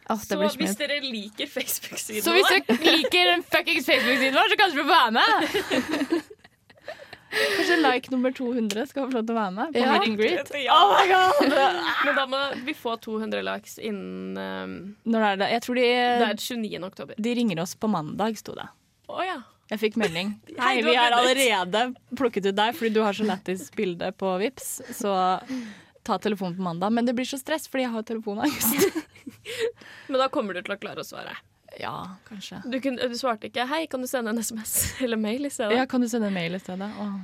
Det 0.07 0.17
Så 0.27 0.37
hvis 0.41 0.57
mye. 0.59 0.75
dere 0.81 0.99
liker 1.01 1.47
Facebook-siden 1.47 2.23
Så 2.25 2.33
hvis 2.35 2.49
dere 2.51 2.77
liker 2.97 3.31
den 3.31 3.43
fuckings 3.43 3.85
Facebook-siden 3.87 4.35
vår, 4.35 4.49
så 4.53 4.57
kanskje 4.59 4.77
dere 4.77 4.85
får 4.85 4.93
være 4.93 5.11
med! 5.17 6.23
Kanskje 7.33 7.77
like 7.81 8.11
nummer 8.13 8.31
200 8.31 8.83
skal 8.91 9.07
få 9.09 9.15
lov 9.15 9.23
til 9.25 9.33
å 9.33 9.37
være 9.39 9.53
med 9.55 9.71
på 9.73 9.79
Ja. 9.81 9.93
meet 9.95 10.03
and 10.07 10.19
greet. 10.19 10.51
Ja. 10.67 10.75
Oh 10.77 10.91
my 10.93 11.07
god! 11.09 11.55
Men 12.05 12.15
da 12.19 12.25
må 12.29 12.41
vi 12.67 12.75
få 12.77 12.93
200 13.01 13.41
likes 13.47 13.79
innen 13.81 14.37
um, 14.37 14.75
Når 15.09 15.25
er 15.31 15.39
det? 15.41 15.47
Jeg 15.55 15.63
tror 15.65 15.79
de 15.79 15.87
Det 15.87 16.27
er 16.27 16.37
29. 16.37 16.83
oktober. 16.85 17.15
de 17.17 17.33
ringer 17.39 17.63
oss 17.63 17.73
på 17.75 17.89
mandag, 17.89 18.37
sto 18.37 18.53
det. 18.59 18.67
Å 19.09 19.25
ja. 19.25 19.39
Jeg 19.71 19.79
fikk 19.81 19.95
melding. 19.97 20.35
Hei, 20.59 20.75
vi 20.85 20.93
har 20.93 21.09
har 21.09 21.15
allerede 21.23 21.95
plukket 22.19 22.45
ut 22.51 22.55
deg 22.59 22.75
fordi 22.77 22.93
du 22.93 23.01
har 23.01 23.15
så 23.17 23.25
lættis 23.25 23.71
bilde 23.73 24.11
på 24.19 24.35
Vips, 24.43 24.81
så 24.93 25.15
ta 26.03 26.19
telefonen 26.19 26.57
på 26.57 26.65
mandag. 26.65 26.93
Men 26.93 27.05
det 27.07 27.15
blir 27.17 27.27
så 27.27 27.39
stress 27.41 27.67
fordi 27.71 27.87
jeg 27.87 27.93
har 27.95 28.05
telefonangst. 28.07 28.99
Men 30.11 30.19
da 30.19 30.29
kommer 30.31 30.53
du 30.53 30.61
til 30.61 30.75
å 30.75 30.79
klare 30.79 31.03
å 31.03 31.07
svare. 31.07 31.35
Ja, 31.79 32.15
kanskje. 32.27 32.61
Du, 32.69 32.77
kunne, 32.81 33.07
du 33.09 33.15
svarte 33.17 33.49
ikke 33.49 33.65
'hei, 33.65 33.87
kan 33.89 34.01
du 34.01 34.07
sende 34.07 34.29
en 34.29 34.37
SMS 34.37 35.01
eller 35.01 35.17
mail' 35.17 35.47
i 35.47 35.49
stedet? 35.49 35.77
Ja, 35.77 35.87
kan 35.89 36.01
du 36.01 36.09
sende 36.09 36.29
en 36.29 36.37
mail 36.37 36.55
i 36.55 36.61
stedet? 36.61 36.91
Åh. 37.01 37.15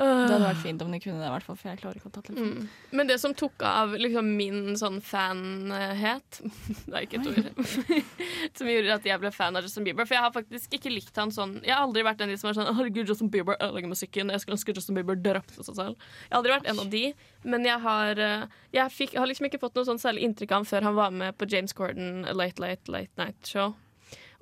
Det 0.00 0.32
hadde 0.32 0.46
vært 0.46 0.62
fint 0.62 0.82
om 0.82 0.92
de 0.94 0.98
kunne 1.02 1.20
det, 1.20 1.26
i 1.28 1.32
hvert 1.34 1.44
fall, 1.44 1.56
for 1.60 1.68
jeg 1.68 1.78
klarer 1.82 1.98
ikke 1.98 2.08
å 2.08 2.12
ta 2.14 2.22
telefonen. 2.24 2.64
Mm. 2.64 2.92
Men 2.96 3.10
det 3.10 3.18
som 3.20 3.34
tok 3.36 3.60
av 3.68 3.92
liksom, 4.00 4.30
min 4.38 4.76
sånn 4.80 4.96
fanhet 5.04 6.38
Det 6.86 6.94
er 6.96 7.04
ikke 7.04 7.20
et 7.20 7.28
ord. 7.28 7.60
som 8.58 8.70
gjorde 8.72 8.96
at 8.96 9.08
jeg 9.10 9.20
ble 9.20 9.32
fan 9.36 9.60
av 9.60 9.66
Justin 9.66 9.84
Bieber. 9.84 10.08
For 10.08 10.16
jeg 10.16 10.24
har 10.24 10.32
faktisk 10.34 10.78
ikke 10.78 10.94
likt 10.94 11.20
han 11.20 11.34
sånn 11.34 11.58
Jeg 11.60 11.74
har 11.74 11.84
aldri 11.84 12.06
vært 12.06 12.24
en 12.24 12.30
av 12.30 12.34
de 12.34 12.40
som 12.40 12.50
er 12.50 12.56
sånn 12.56 12.72
Herregud, 12.72 13.12
Justin 13.12 13.30
Bieber 13.32 13.58
ødelegger 13.58 13.92
musikken. 13.92 14.32
Jeg 14.32 14.44
skulle 14.44 14.56
ønske 14.56 14.76
Justin 14.80 14.96
Bieber 14.96 15.20
drepte 15.28 15.60
seg 15.60 15.76
selv. 15.76 16.10
Jeg 16.24 16.32
har 16.32 16.40
aldri 16.40 16.56
vært 16.56 16.72
en 16.72 16.82
av 16.86 16.92
de, 16.96 17.04
men 17.44 17.68
jeg 17.68 17.86
har 17.86 18.26
eh, 18.30 18.58
Jeg, 18.72 18.96
fikk, 18.96 19.16
har 19.20 19.28
liksom 19.28 19.50
ikke 19.50 19.60
fått 19.60 19.76
noe 19.76 19.88
sånn 19.92 20.00
særlig 20.00 20.24
inntrykk 20.24 20.56
av 20.56 20.62
han 20.62 20.70
før 20.72 20.88
han 20.88 20.98
var 20.98 21.16
med 21.20 21.36
på 21.36 21.48
James 21.52 21.76
Corden 21.76 22.24
Late 22.32 22.64
Late 22.64 22.92
Late 22.92 23.12
Night 23.20 23.44
Show. 23.44 23.76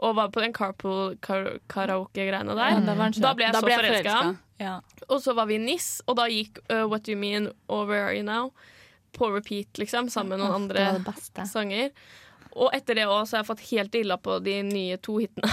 Og 0.00 0.14
var 0.16 0.30
på 0.32 0.40
den 0.40 0.52
carpool-karaoke-greiene 0.56 2.54
der. 2.56 2.70
Ja, 2.72 2.80
da 2.86 3.34
ble 3.36 3.44
jeg 3.44 3.52
da 3.52 3.60
så 3.60 3.66
forelska. 3.68 4.18
Ja. 4.60 4.74
Og 5.08 5.20
så 5.24 5.34
var 5.36 5.46
vi 5.48 5.54
i 5.56 5.60
NIS, 5.60 6.00
og 6.08 6.16
da 6.20 6.24
gikk 6.28 6.60
uh, 6.70 6.84
What 6.88 7.04
Do 7.04 7.12
You 7.12 7.20
Mean 7.20 7.50
Over 7.68 7.96
Are 8.06 8.14
You 8.16 8.24
Now 8.24 8.52
på 9.16 9.28
repeat, 9.34 9.78
liksom, 9.80 10.08
sammen 10.12 10.36
med 10.36 10.44
noen 10.44 10.54
andre 10.70 11.02
sanger. 11.48 11.90
Og 12.56 12.72
etter 12.74 12.98
det 12.98 13.04
også, 13.06 13.30
så 13.30 13.36
har 13.36 13.42
jeg 13.44 13.48
fått 13.50 13.60
helt 13.70 13.94
illa 13.94 14.16
på 14.18 14.36
de 14.42 14.54
nye 14.66 14.96
to 14.98 15.18
hitene. 15.22 15.46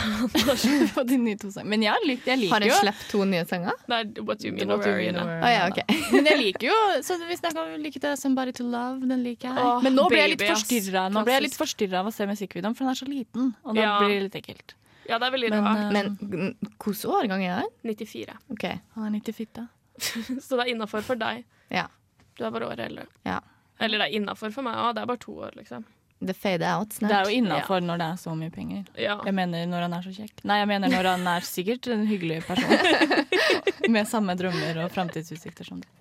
på 0.95 1.03
de 1.05 1.17
nye 1.21 1.37
to 1.37 1.51
sangene. 1.53 1.69
Men 1.75 1.83
jeg, 1.85 2.05
lik, 2.09 2.23
jeg 2.25 2.49
Har 2.49 2.63
jo 2.65 2.71
Har 2.73 2.73
jo 2.73 2.79
sluppet 2.81 3.11
to 3.11 3.21
nye 3.29 3.43
sanger? 3.45 3.77
Det 3.85 3.99
er 3.99 4.23
What 4.25 4.45
You 4.45 4.53
Mean 4.55 4.71
What 4.73 4.79
or 4.79 4.83
Do 4.83 4.89
You 4.89 4.95
Where 4.95 4.97
Are 4.97 5.03
You 5.03 5.11
Mean 5.11 5.15
Now. 5.15 5.27
or 5.27 5.37
Å 5.37 5.43
Where 5.43 5.53
ja, 5.53 5.61
Are 5.61 5.69
You 5.69 5.73
OK. 5.73 5.79
Now. 5.87 6.15
Men 6.17 6.29
jeg 6.31 6.39
liker 6.45 6.67
jo 6.69 6.79
Så 7.05 7.17
vi 7.21 7.37
jeg 7.37 7.57
om 7.61 7.83
like 7.85 8.01
det 8.07 8.13
Somebody 8.19 8.55
to 8.57 8.65
Love. 8.65 9.07
Den 9.13 9.23
liker 9.23 9.51
jeg. 9.51 9.65
Oh, 9.67 9.77
Men 9.85 9.95
nå 9.99 10.07
ble 10.09 10.23
jeg 10.23 10.33
litt 10.33 10.45
forstyrra 10.47 11.05
Nå 11.13 11.23
ble 11.27 11.37
jeg 11.37 11.45
litt 11.47 11.93
av 12.01 12.09
å 12.09 12.13
se 12.15 12.27
musikkvideoen, 12.29 12.75
for 12.77 12.85
den 12.87 12.93
er 12.95 12.99
så 13.01 13.07
liten. 13.09 13.53
Og 13.63 13.75
da 13.77 13.81
Ja. 13.81 13.93
blir 14.01 14.15
det 14.17 14.23
litt 14.27 14.39
ekkelt. 14.41 14.73
Ja, 15.07 15.19
det 15.19 15.27
er 15.29 15.31
veldig 15.37 15.49
Men, 15.53 15.63
rart. 15.63 15.83
eh, 15.85 15.91
Men 15.93 16.17
mm, 16.19 16.71
hvilken 16.83 17.11
årgang 17.15 17.43
er 17.45 17.53
han? 17.61 17.69
94. 17.85 18.33
OK. 18.51 18.65
Han 18.95 19.05
er 19.07 19.13
90 19.19 19.37
fitte. 19.37 19.67
Så 20.43 20.57
det 20.57 20.65
er 20.65 20.73
innafor 20.73 21.01
for 21.05 21.15
deg. 21.15 21.45
Ja. 21.71 21.85
Du 22.37 22.43
er 22.45 22.51
bare 22.51 22.67
året 22.67 22.83
eldre. 22.89 23.05
Ja. 23.25 23.39
Eller 23.79 24.01
det 24.01 24.09
er 24.09 24.17
innafor 24.19 24.51
for 24.51 24.65
meg 24.65 24.75
òg. 24.75 24.95
Det 24.97 25.01
er 25.05 25.09
bare 25.13 25.21
to 25.23 25.37
år, 25.47 25.55
liksom. 25.55 25.85
Det 26.19 26.33
fader 26.33 26.65
out 26.79 26.95
Det 26.97 27.11
er 27.13 27.27
jo 27.29 27.35
innafor 27.37 27.83
når 27.85 27.99
det 28.01 28.05
er 28.09 28.21
så 28.21 28.31
mye 28.37 28.49
penger. 28.53 28.85
Ja. 28.97 29.19
Jeg 29.25 29.35
mener 29.37 29.67
når 29.69 29.85
han 29.85 29.93
er 29.99 30.05
så 30.07 30.13
kjekk. 30.15 30.41
Nei, 30.49 30.59
jeg 30.63 30.69
mener 30.71 30.89
når 30.89 31.09
han 31.11 31.27
er 31.29 31.45
sikkert 31.45 31.89
en 31.93 32.07
hyggelig 32.09 32.39
person. 32.47 32.73
Med 33.93 34.09
samme 34.09 34.33
drømmer 34.39 34.81
og 34.83 34.91
framtidsutsikter 34.95 35.67
som 35.69 35.83
det. 35.83 35.91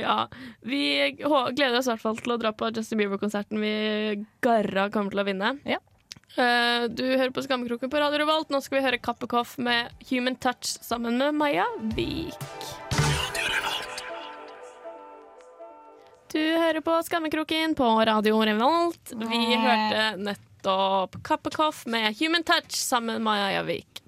ja. 0.00 0.24
Vi 0.64 0.82
gleder 1.20 1.76
oss 1.78 1.88
i 1.88 1.92
hvert 1.92 2.04
fall 2.04 2.16
til 2.20 2.34
å 2.34 2.38
dra 2.40 2.54
på 2.56 2.70
Justin 2.74 3.02
Bieber-konserten 3.02 3.60
vi 3.60 3.74
garra 4.44 4.88
kommer 4.94 5.12
til 5.12 5.24
å 5.24 5.26
vinne. 5.28 5.52
Ja. 5.68 5.82
Eh, 6.34 6.88
du 6.90 7.04
hører 7.04 7.30
på 7.30 7.44
Skammekroken 7.44 7.92
på 7.92 8.00
Radio 8.02 8.24
Revolt. 8.24 8.50
Nå 8.50 8.62
skal 8.64 8.80
vi 8.80 8.86
høre 8.88 8.98
Kappekoff 8.98 9.54
med 9.62 9.92
Human 10.10 10.40
Touch 10.40 10.78
sammen 10.82 11.20
med 11.20 11.36
Maja 11.38 11.68
Vik. 11.94 12.40
Du 16.34 16.40
hører 16.40 16.80
på 16.80 16.96
Skammekroken 17.06 17.76
på 17.78 17.86
Radio 18.08 18.40
Revolt. 18.42 19.12
Vi 19.14 19.38
hørte 19.54 20.16
nettopp 20.18 21.14
Kappekoff 21.22 21.84
med 21.86 22.16
Human 22.18 22.42
Touch 22.42 22.74
sammen 22.74 23.14
med 23.14 23.22
Maja 23.22 23.52
Javik. 23.52 24.02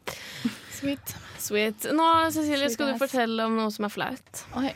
Sweet. 0.74 1.14
Sweet. 1.38 1.86
Nå, 1.94 2.08
Cecilie, 2.34 2.66
skal 2.74 2.90
du 2.90 2.98
fortelle 2.98 3.46
om 3.46 3.54
noe 3.54 3.70
som 3.70 3.86
er 3.86 3.94
flaut. 3.94 4.42
Oi. 4.58 4.74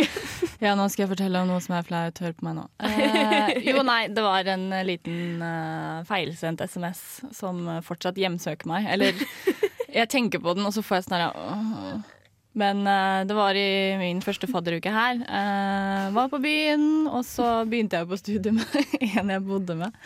ja, 0.66 0.74
nå 0.76 0.84
skal 0.92 1.06
jeg 1.06 1.14
fortelle 1.14 1.40
om 1.40 1.48
noe 1.54 1.64
som 1.64 1.78
er 1.78 1.88
flaut. 1.88 2.20
Hør 2.20 2.36
på 2.36 2.44
meg 2.50 2.60
nå. 2.60 2.68
Eh, 2.84 3.56
jo, 3.70 3.80
nei, 3.88 4.02
det 4.12 4.28
var 4.28 4.52
en 4.52 4.68
eh, 4.76 4.84
liten 4.92 5.40
uh, 5.40 6.04
feilsendt 6.04 6.60
SMS 6.60 7.22
som 7.32 7.64
eh, 7.72 7.80
fortsatt 7.88 8.20
hjemsøker 8.20 8.68
meg. 8.68 8.92
Eller 8.92 9.16
jeg 10.02 10.12
tenker 10.12 10.44
på 10.44 10.58
den, 10.60 10.68
og 10.68 10.76
så 10.76 10.84
får 10.84 11.00
jeg 11.00 11.08
sånn 11.08 11.22
her 11.22 11.32
åh. 11.32 12.18
Men 12.52 12.84
uh, 12.84 13.24
det 13.24 13.36
var 13.36 13.56
i 13.56 13.96
min 14.00 14.20
første 14.24 14.48
fadderuke 14.50 14.92
her. 14.92 15.20
Uh, 15.24 16.12
var 16.12 16.28
på 16.32 16.40
byen, 16.42 17.08
og 17.08 17.24
så 17.24 17.62
begynte 17.68 18.00
jeg 18.00 18.10
på 18.10 18.18
studiet 18.20 18.56
med 18.56 18.78
en 19.22 19.32
jeg 19.32 19.44
bodde 19.46 19.76
med. 19.80 19.96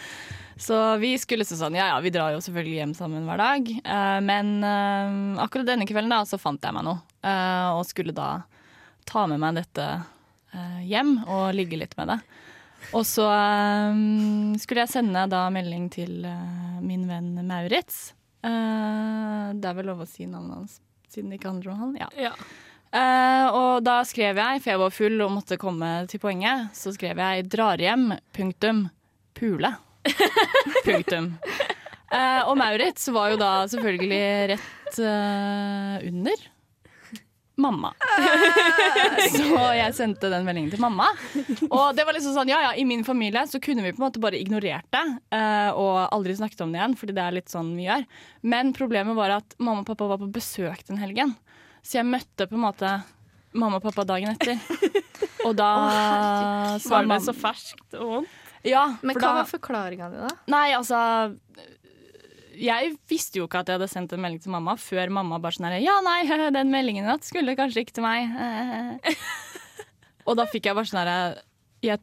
Så 0.57 0.77
vi 1.03 1.11
skulle 1.21 1.45
sånn, 1.45 1.77
ja 1.77 1.91
ja, 1.91 1.97
vi 2.01 2.13
drar 2.15 2.33
jo 2.33 2.41
selvfølgelig 2.41 2.79
hjem 2.79 2.95
sammen 2.97 3.27
hver 3.29 3.43
dag. 3.43 3.73
Uh, 3.83 4.21
men 4.25 4.55
akkurat 5.43 5.69
denne 5.73 5.89
kvelden 5.89 6.15
da, 6.15 6.23
så 6.29 6.41
fant 6.41 6.63
jeg 6.63 6.77
meg 6.77 6.87
noe. 6.87 7.03
og 7.77 7.83
skulle 7.89 8.15
da 8.15 8.47
ta 9.07 9.27
med 9.27 9.43
meg 9.43 9.59
dette 9.59 9.85
hjem 10.87 11.19
og 11.27 11.51
ligge 11.55 11.77
litt 11.77 11.93
med 11.99 12.15
det. 12.15 12.21
Og 12.95 13.03
så 13.09 13.27
skulle 14.63 14.85
jeg 14.85 14.93
sende 14.93 15.27
da 15.29 15.43
melding 15.53 15.89
til 15.93 16.23
min 16.85 17.05
venn 17.11 17.35
Maurits. 17.49 18.15
Det 18.41 19.69
er 19.69 19.77
vel 19.77 19.91
lov 19.91 20.05
å 20.05 20.09
si 20.09 20.29
navnet 20.31 20.61
hans, 20.61 20.79
siden 21.17 21.33
det 21.33 21.41
ikke 21.41 21.53
handler 21.55 21.75
om 21.75 21.83
han. 21.85 21.99
Ja. 22.05 22.09
Ja. 22.29 22.33
Uh, 22.97 23.47
og 23.51 23.73
da 23.85 23.99
skrev 24.09 24.39
jeg, 24.39 24.61
for 24.63 24.73
jeg 24.73 24.81
var 24.81 24.95
full 24.95 25.25
og 25.25 25.33
måtte 25.35 25.59
komme 25.61 25.91
til 26.09 26.23
poenget, 26.23 26.71
så 26.77 26.95
skrev 26.95 27.19
jeg 27.19 27.49
'drar 27.51 27.83
hjem', 27.83 28.15
punktum, 28.37 28.87
pule. 29.37 29.75
punktum. 30.87 31.35
Uh, 32.07 32.43
og 32.47 32.55
Maurits 32.57 33.09
var 33.11 33.33
jo 33.35 33.41
da 33.41 33.51
selvfølgelig 33.67 34.55
rett 34.55 35.01
uh, 35.03 35.97
under 36.07 36.47
mamma. 37.57 37.93
så 39.37 39.61
jeg 39.77 39.95
sendte 39.97 40.31
den 40.33 40.45
meldingen 40.47 40.71
til 40.73 40.83
mamma. 40.83 41.09
Og 41.71 41.97
det 41.97 42.05
var 42.07 42.17
liksom 42.17 42.37
sånn, 42.37 42.53
ja 42.53 42.61
ja, 42.69 42.73
i 42.77 42.85
min 42.89 43.05
familie 43.07 43.47
så 43.49 43.61
kunne 43.63 43.85
vi 43.85 43.95
på 43.95 44.01
en 44.03 44.07
måte 44.09 44.23
bare 44.23 44.39
ignorert 44.41 44.89
det 44.95 45.05
eh, 45.35 45.71
og 45.73 46.07
aldri 46.13 46.37
snakket 46.37 46.65
om 46.67 46.75
det 46.75 46.83
igjen, 46.83 46.97
fordi 47.01 47.17
det 47.17 47.25
er 47.25 47.37
litt 47.39 47.53
sånn 47.53 47.75
vi 47.79 47.89
gjør. 47.89 48.07
Men 48.53 48.73
problemet 48.77 49.17
var 49.19 49.39
at 49.39 49.57
mamma 49.59 49.85
og 49.85 49.91
pappa 49.91 50.11
var 50.13 50.23
på 50.23 50.31
besøk 50.37 50.85
den 50.89 51.01
helgen. 51.01 51.35
Så 51.87 52.01
jeg 52.01 52.09
møtte 52.09 52.49
på 52.51 52.59
en 52.59 52.67
måte 52.67 52.97
mamma 53.57 53.81
og 53.81 53.87
pappa 53.87 54.05
dagen 54.09 54.35
etter. 54.35 54.61
Og 55.47 55.55
da 55.57 55.71
sa 56.83 56.99
Var 57.01 57.09
det 57.15 57.23
så 57.25 57.37
ferskt 57.37 57.97
og 57.97 58.19
vondt? 58.19 58.43
Ja, 58.67 58.97
Men 58.99 59.15
for 59.15 59.23
hva 59.23 59.29
da 59.29 59.39
var 59.39 59.47
forklaringa 59.47 60.07
di, 60.11 60.23
da? 60.25 60.31
Nei, 60.51 60.67
altså 60.75 60.99
Jeg 62.57 62.93
visste 63.11 63.41
jo 63.41 63.47
ikke 63.47 63.61
at 63.63 63.71
jeg 63.71 63.79
hadde 63.79 63.91
sendt 63.91 64.15
en 64.17 64.23
melding 64.23 64.43
til 64.43 64.55
mamma 64.55 64.77
før 64.81 65.13
mamma 65.13 65.39
bare 65.43 65.59
sånn 65.59 65.69
her 65.69 65.79
Ja, 65.85 65.99
nei, 66.05 66.21
den 66.59 66.73
meldingen 66.73 67.09
natt 67.09 67.27
skulle 67.27 67.57
kanskje 67.59 67.85
ikke 67.85 67.99
til 67.99 68.07
meg. 68.07 68.33
Og 70.27 70.39
da 70.39 70.47
fikk 70.51 70.71
jeg 70.71 70.79
bare 70.79 70.91
sånn 70.91 71.03
herre 71.03 71.19
Jeg 71.85 72.01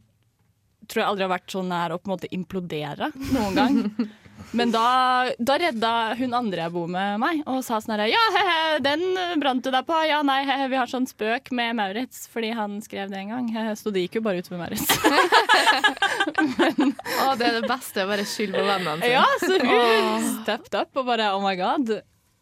tror 0.88 1.02
jeg 1.02 1.10
aldri 1.10 1.26
har 1.26 1.34
vært 1.34 1.56
så 1.56 1.64
nær 1.66 1.96
å 1.96 2.00
på 2.02 2.10
en 2.10 2.16
måte 2.16 2.30
implodere 2.36 3.12
noen 3.32 3.58
gang. 3.58 3.80
Men 4.54 4.70
da, 4.70 5.32
da 5.42 5.56
redda 5.58 5.92
hun 6.20 6.34
andre 6.38 6.62
jeg 6.68 6.72
bor 6.76 6.86
med 6.92 7.16
meg, 7.22 7.40
og 7.50 7.64
sa 7.66 7.80
sånn 7.82 7.96
herre 7.96 8.06
Ja, 8.12 8.22
he-he, 8.36 8.58
den 8.86 9.02
brant 9.42 9.64
du 9.66 9.72
deg 9.74 9.86
på. 9.88 9.98
Ja, 10.06 10.20
nei, 10.26 10.44
he-he, 10.46 10.68
vi 10.70 10.78
har 10.78 10.90
sånn 10.92 11.08
spøk 11.10 11.50
med 11.58 11.74
Maurits 11.80 12.28
fordi 12.30 12.52
han 12.54 12.78
skrev 12.86 13.10
det 13.10 13.18
en 13.24 13.34
gang. 13.34 13.48
He-he, 13.50 13.74
Så 13.80 13.90
det 13.94 14.06
gikk 14.06 14.20
jo 14.20 14.26
bare 14.28 14.44
ut 14.46 14.52
med 14.54 14.62
Maurits. 14.62 14.86
Å, 17.24 17.34
det 17.40 17.48
er 17.50 17.58
det 17.60 17.68
beste. 17.70 18.06
Bare 18.10 18.26
skyld 18.28 18.56
på 18.58 18.64
vennene 18.68 18.98
sine. 19.02 19.12
Ja, 19.14 19.26
så 19.42 19.58
hun 19.62 20.28
stepped 20.44 20.78
up 20.80 21.02
og 21.02 21.08
bare 21.10 21.32
oh 21.36 21.42
my 21.44 21.56
god. 21.60 21.94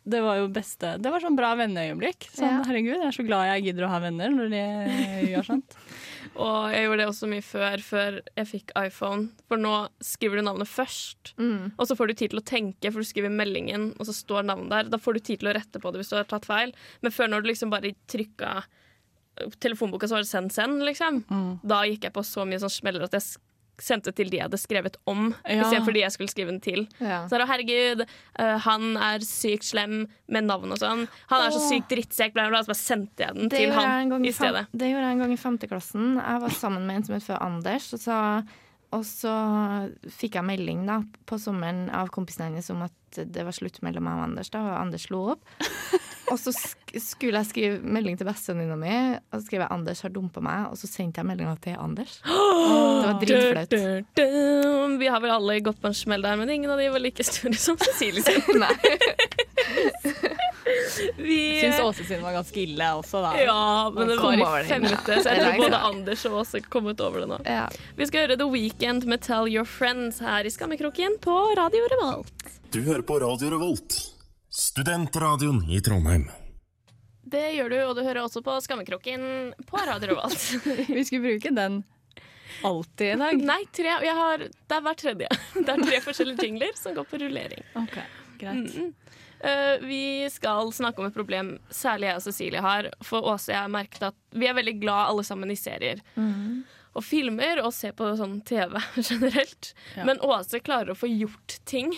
Det 0.02 0.18
var 0.26 0.40
jo 0.40 0.48
beste 0.50 0.96
Det 0.98 1.12
var 1.14 1.22
sånn 1.22 1.36
bra 1.38 1.52
venneøyeblikk. 1.60 2.26
Sånn, 2.34 2.48
Ja. 2.50 2.62
herregud, 2.66 2.96
jeg 2.98 3.08
er 3.12 3.16
så 3.16 3.26
glad 3.28 3.48
jeg 3.52 3.68
gidder 3.70 3.86
å 3.86 3.92
ha 3.92 4.00
venner 4.02 4.32
når 4.34 4.50
de 4.50 4.62
gjør 5.32 5.46
sånt. 5.52 5.78
Og 6.40 6.72
jeg 6.72 6.86
gjorde 6.86 6.98
det 7.02 7.08
også 7.12 7.28
mye 7.28 7.44
før, 7.44 7.82
før 7.84 8.20
jeg 8.38 8.48
fikk 8.48 8.72
iPhone. 8.80 9.30
For 9.52 9.60
nå 9.60 9.74
skriver 10.02 10.40
du 10.40 10.46
navnet 10.48 10.70
først, 10.72 11.34
Mm. 11.38 11.74
og 11.78 11.88
så 11.88 11.96
får 11.98 12.08
du 12.08 12.14
tid 12.14 12.30
til 12.32 12.40
å 12.40 12.46
tenke, 12.46 12.92
for 12.92 13.02
du 13.02 13.06
skriver 13.10 13.30
meldingen, 13.30 13.92
og 14.00 14.06
så 14.08 14.14
står 14.16 14.46
navnet 14.48 14.70
der. 14.70 14.84
Da 14.90 14.98
får 14.98 15.14
du 15.14 15.20
tid 15.20 15.40
til 15.40 15.50
å 15.52 15.56
rette 15.58 15.80
på 15.82 15.92
det 15.92 16.00
hvis 16.00 16.10
du 16.10 16.16
har 16.16 16.24
tatt 16.24 16.46
feil. 16.46 16.72
Men 17.02 17.12
før, 17.12 17.28
når 17.28 17.44
du 17.44 17.50
liksom 17.52 17.70
bare 17.70 17.92
trykka 18.08 18.64
telefonboka, 19.60 20.08
så 20.08 20.16
var 20.18 20.24
det 20.26 20.30
send, 20.32 20.52
send, 20.54 20.82
liksom. 20.86 21.24
Mm. 21.30 21.60
Da 21.68 21.84
gikk 21.88 22.04
jeg 22.08 22.14
på 22.14 22.24
så 22.28 22.46
mye 22.48 22.60
sånn 22.62 22.74
smeller 22.74 23.04
at 23.08 23.12
jeg 23.16 23.24
sendte 23.82 24.14
til 24.16 24.30
de 24.32 24.38
jeg 24.40 24.46
hadde 24.48 24.60
skrevet 24.62 24.96
om, 25.10 25.34
Ja. 25.46 25.64
istedenfor 25.66 25.94
de 25.96 26.04
jeg 26.06 26.12
skulle 26.16 26.30
skrive 26.32 26.52
den 26.54 26.62
til. 26.62 26.88
Ja. 27.02 27.24
Så 27.28 27.36
er 27.40 27.46
herregud, 27.50 28.06
uh, 28.40 28.58
han 28.68 28.96
er 28.98 29.20
sykt 29.26 29.66
slem 29.68 30.08
med 30.30 30.46
navn 30.48 30.72
og 30.72 30.78
sånn. 30.82 31.08
Han 31.34 31.46
er 31.48 31.52
så 31.56 31.62
sykt 31.68 31.90
drittsekk, 31.90 32.34
bla, 32.38 32.48
bla. 32.54 32.62
Så 32.64 32.72
bare 32.74 32.82
sendte 32.82 33.26
jeg 33.26 33.36
den 33.36 33.50
Det 33.50 33.58
til 33.66 33.72
han 33.74 34.12
i 34.26 34.32
fem, 34.32 34.34
stedet. 34.54 34.66
det 34.72 34.92
gjorde 34.92 35.06
jeg 35.10 35.18
en 35.18 35.24
gang 35.26 35.34
i 35.34 35.42
femteklassen. 35.42 36.10
Jeg 36.22 36.42
var 36.46 36.50
sammen 36.62 36.86
med 36.88 36.96
en 37.02 37.04
som 37.10 37.16
het 37.16 37.24
før 37.28 37.42
Anders. 37.42 37.90
Og 37.94 38.00
så, 38.00 38.18
og 38.94 39.04
så 39.08 39.36
fikk 40.10 40.36
jeg 40.40 40.44
melding 40.46 40.86
da, 40.86 41.02
på 41.26 41.40
sommeren 41.40 41.90
av 41.96 42.10
kompisen 42.14 42.48
hennes 42.50 42.70
om 42.74 42.82
at 42.88 42.92
det 43.28 43.44
var 43.44 43.52
slutt 43.52 43.82
mellom 43.84 44.04
meg 44.08 44.14
og 44.20 44.24
Anders. 44.30 44.50
Da, 44.54 44.60
og 44.64 44.78
Anders 44.86 45.08
slo 45.10 45.26
opp. 45.34 45.44
Og 46.32 46.40
så 46.40 46.54
sk 46.56 46.78
skulle 47.00 47.40
jeg 47.40 47.48
skrive 47.48 47.78
melding 47.96 48.18
til 48.20 48.28
bestevenninna 48.28 48.76
mi, 48.76 48.96
og 49.32 49.38
så 49.38 49.46
skrev 49.46 49.62
jeg 49.64 49.72
'Anders 49.72 50.02
har 50.04 50.12
dumpa 50.12 50.42
meg', 50.44 50.66
og 50.72 50.76
så 50.76 50.88
sendte 50.92 51.22
jeg 51.22 51.26
meldinga 51.30 51.54
til 51.64 51.78
Anders. 51.80 52.18
Det 52.24 53.06
var 53.08 53.16
dritflaut. 53.22 53.72
Vi 55.02 55.08
har 55.08 55.20
vel 55.24 55.32
alle 55.32 55.60
gått 55.64 55.80
på 55.82 55.88
en 55.88 55.94
smell 55.96 56.22
der, 56.22 56.36
men 56.36 56.50
ingen 56.50 56.70
av 56.70 56.78
de 56.78 56.90
var 56.92 57.00
like 57.00 57.24
store 57.24 57.54
som 57.56 57.78
Cecilie 57.78 58.22
sin. 58.24 58.42
Nei. 58.60 58.76
Vi, 61.18 61.62
Syns 61.62 61.80
Åse 61.80 62.04
sin 62.04 62.22
var 62.22 62.34
ganske 62.36 62.60
ille 62.62 62.88
også, 62.94 63.22
da. 63.24 63.32
ja, 63.40 63.90
men 63.96 64.08
det 64.08 64.18
var 64.20 64.60
i 64.60 64.64
femte, 64.68 65.18
så 65.24 65.30
er 65.30 65.36
jeg 65.40 65.46
tror 65.46 65.58
både. 65.64 65.80
Anders 65.92 66.26
og 66.30 66.34
Åse 66.42 66.62
kommet 66.62 67.02
over 67.02 67.20
det 67.24 67.30
nå. 67.32 67.40
Ja. 67.48 67.66
Vi 67.98 68.06
skal 68.10 68.28
høre 68.28 68.38
The 68.38 68.48
Weekend 68.52 69.06
med 69.10 69.24
Tell 69.26 69.50
Your 69.52 69.66
Friends 69.66 70.20
her 70.20 70.46
i 70.46 70.50
Skammekroken 70.54 71.18
på 71.24 71.38
Radio 71.58 71.88
Revolt. 71.96 72.34
Du 72.72 72.82
hører 72.86 73.02
på 73.04 73.18
Radio 73.20 73.50
Revolt, 73.56 73.98
studentradioen 74.52 75.64
i 75.72 75.82
Trondheim. 75.82 76.28
Det 77.32 77.52
gjør 77.56 77.70
du, 77.72 77.78
og 77.86 77.96
du 77.96 78.04
hører 78.04 78.26
også 78.26 78.42
på 78.44 78.58
Skammekroken 78.66 79.22
på 79.68 79.80
Radio 79.88 80.12
Revolt. 80.12 80.42
Vi 80.96 81.04
skulle 81.08 81.24
bruke 81.30 81.54
den 81.56 81.84
alltid 82.68 83.14
i 83.14 83.20
dag. 83.22 83.44
Nei, 83.48 83.62
tre, 83.72 83.94
jeg 84.04 84.16
har, 84.18 84.44
det 84.44 84.76
er 84.76 84.84
hver 84.84 84.98
tredje. 85.00 85.30
Det 85.56 85.70
er 85.72 85.86
tre 85.86 86.02
forskjellige 86.04 86.50
jingler 86.50 86.76
som 86.76 86.98
går 86.98 87.08
på 87.08 87.22
rullering. 87.22 87.64
Ok, 87.80 87.96
greit. 88.42 88.76
Eh, 89.42 89.86
vi 89.88 90.04
skal 90.30 90.74
snakke 90.76 91.02
om 91.02 91.08
et 91.08 91.16
problem 91.16 91.56
særlig 91.74 92.12
jeg 92.12 92.20
og 92.20 92.26
Cecilie 92.28 92.66
har. 92.66 92.92
For 93.08 93.24
Åse 93.24 93.50
og 93.50 93.56
jeg 93.56 93.62
har 93.64 93.72
merket 93.74 94.10
at 94.12 94.20
vi 94.36 94.52
er 94.52 94.58
veldig 94.60 94.76
glad 94.84 95.14
alle 95.14 95.26
sammen 95.26 95.54
i 95.54 95.58
serier. 95.58 96.04
Og 96.92 97.06
filmer 97.08 97.64
og 97.64 97.72
ser 97.72 97.96
på 97.96 98.12
sånn 98.20 98.42
TV 98.46 98.76
generelt. 99.10 99.72
Ja. 99.96 100.04
Men 100.10 100.20
Åse 100.20 100.60
klarer 100.60 100.92
å 100.92 101.00
få 101.00 101.08
gjort 101.08 101.62
ting 101.64 101.96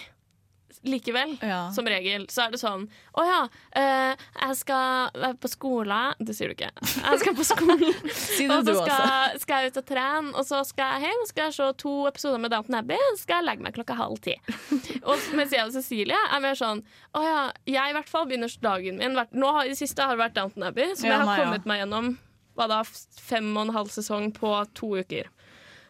likevel. 0.87 1.35
Ja. 1.41 1.67
Som 1.75 1.87
regel. 1.89 2.25
Så 2.31 2.45
er 2.45 2.53
det 2.53 2.59
sånn 2.61 2.85
Å 3.19 3.25
ja, 3.27 3.39
eh, 3.79 4.23
jeg 4.39 4.57
skal 4.59 5.13
være 5.13 5.37
på 5.41 5.51
skole 5.51 5.99
Det 6.19 6.35
sier 6.35 6.51
du 6.51 6.55
ikke. 6.57 6.71
Jeg 6.81 7.21
skal 7.21 7.37
på 7.37 7.47
skolen. 7.47 7.93
Si 8.23 8.47
og 8.47 8.65
så 8.65 8.75
skal, 8.79 9.37
skal 9.41 9.63
jeg 9.63 9.73
ut 9.73 9.79
og 9.81 9.87
trene, 9.87 10.33
og 10.33 10.47
så 10.47 10.61
skal 10.67 10.95
jeg 10.95 11.09
hjem 11.09 11.23
og 11.23 11.29
skal 11.29 11.47
jeg 11.47 11.55
se 11.57 11.69
to 11.83 11.93
episoder 12.09 12.41
med 12.41 12.53
Downton 12.53 12.79
Abbey. 12.79 12.99
Og 13.11 13.17
så 13.17 13.25
skal 13.25 13.41
jeg 13.41 13.49
legge 13.49 13.67
meg 13.67 13.77
klokka 13.77 13.97
halv 13.99 14.19
ti. 14.23 14.35
Og 15.09 15.29
mens 15.37 15.53
jeg 15.53 15.65
og 15.65 15.73
Cecilie 15.75 16.17
er 16.17 16.43
mer 16.43 16.57
sånn 16.57 16.83
Å 17.17 17.23
ja, 17.23 17.39
jeg 17.67 17.91
i 17.91 17.95
hvert 17.97 18.11
fall 18.11 18.27
begynner 18.29 18.51
dagen 18.63 18.99
min 19.01 19.17
Nå 19.17 19.49
har, 19.55 19.65
I 19.65 19.73
det 19.73 19.79
siste 19.79 20.05
har 20.05 20.15
det 20.15 20.23
vært 20.23 20.37
Downton 20.37 20.67
Abbey, 20.69 20.93
som 20.95 21.09
Ja, 21.09 21.17
jeg 21.17 21.23
har 21.23 21.27
nei, 21.27 21.37
ja. 21.37 21.47
kommet 21.47 21.67
meg 21.69 21.81
gjennom 21.83 22.13
hva 22.53 22.67
da, 22.69 22.83
fem 22.85 23.47
og 23.55 23.63
en 23.65 23.73
halv 23.73 23.89
sesong 23.89 24.29
på 24.35 24.51
to 24.77 24.91
uker. 25.01 25.29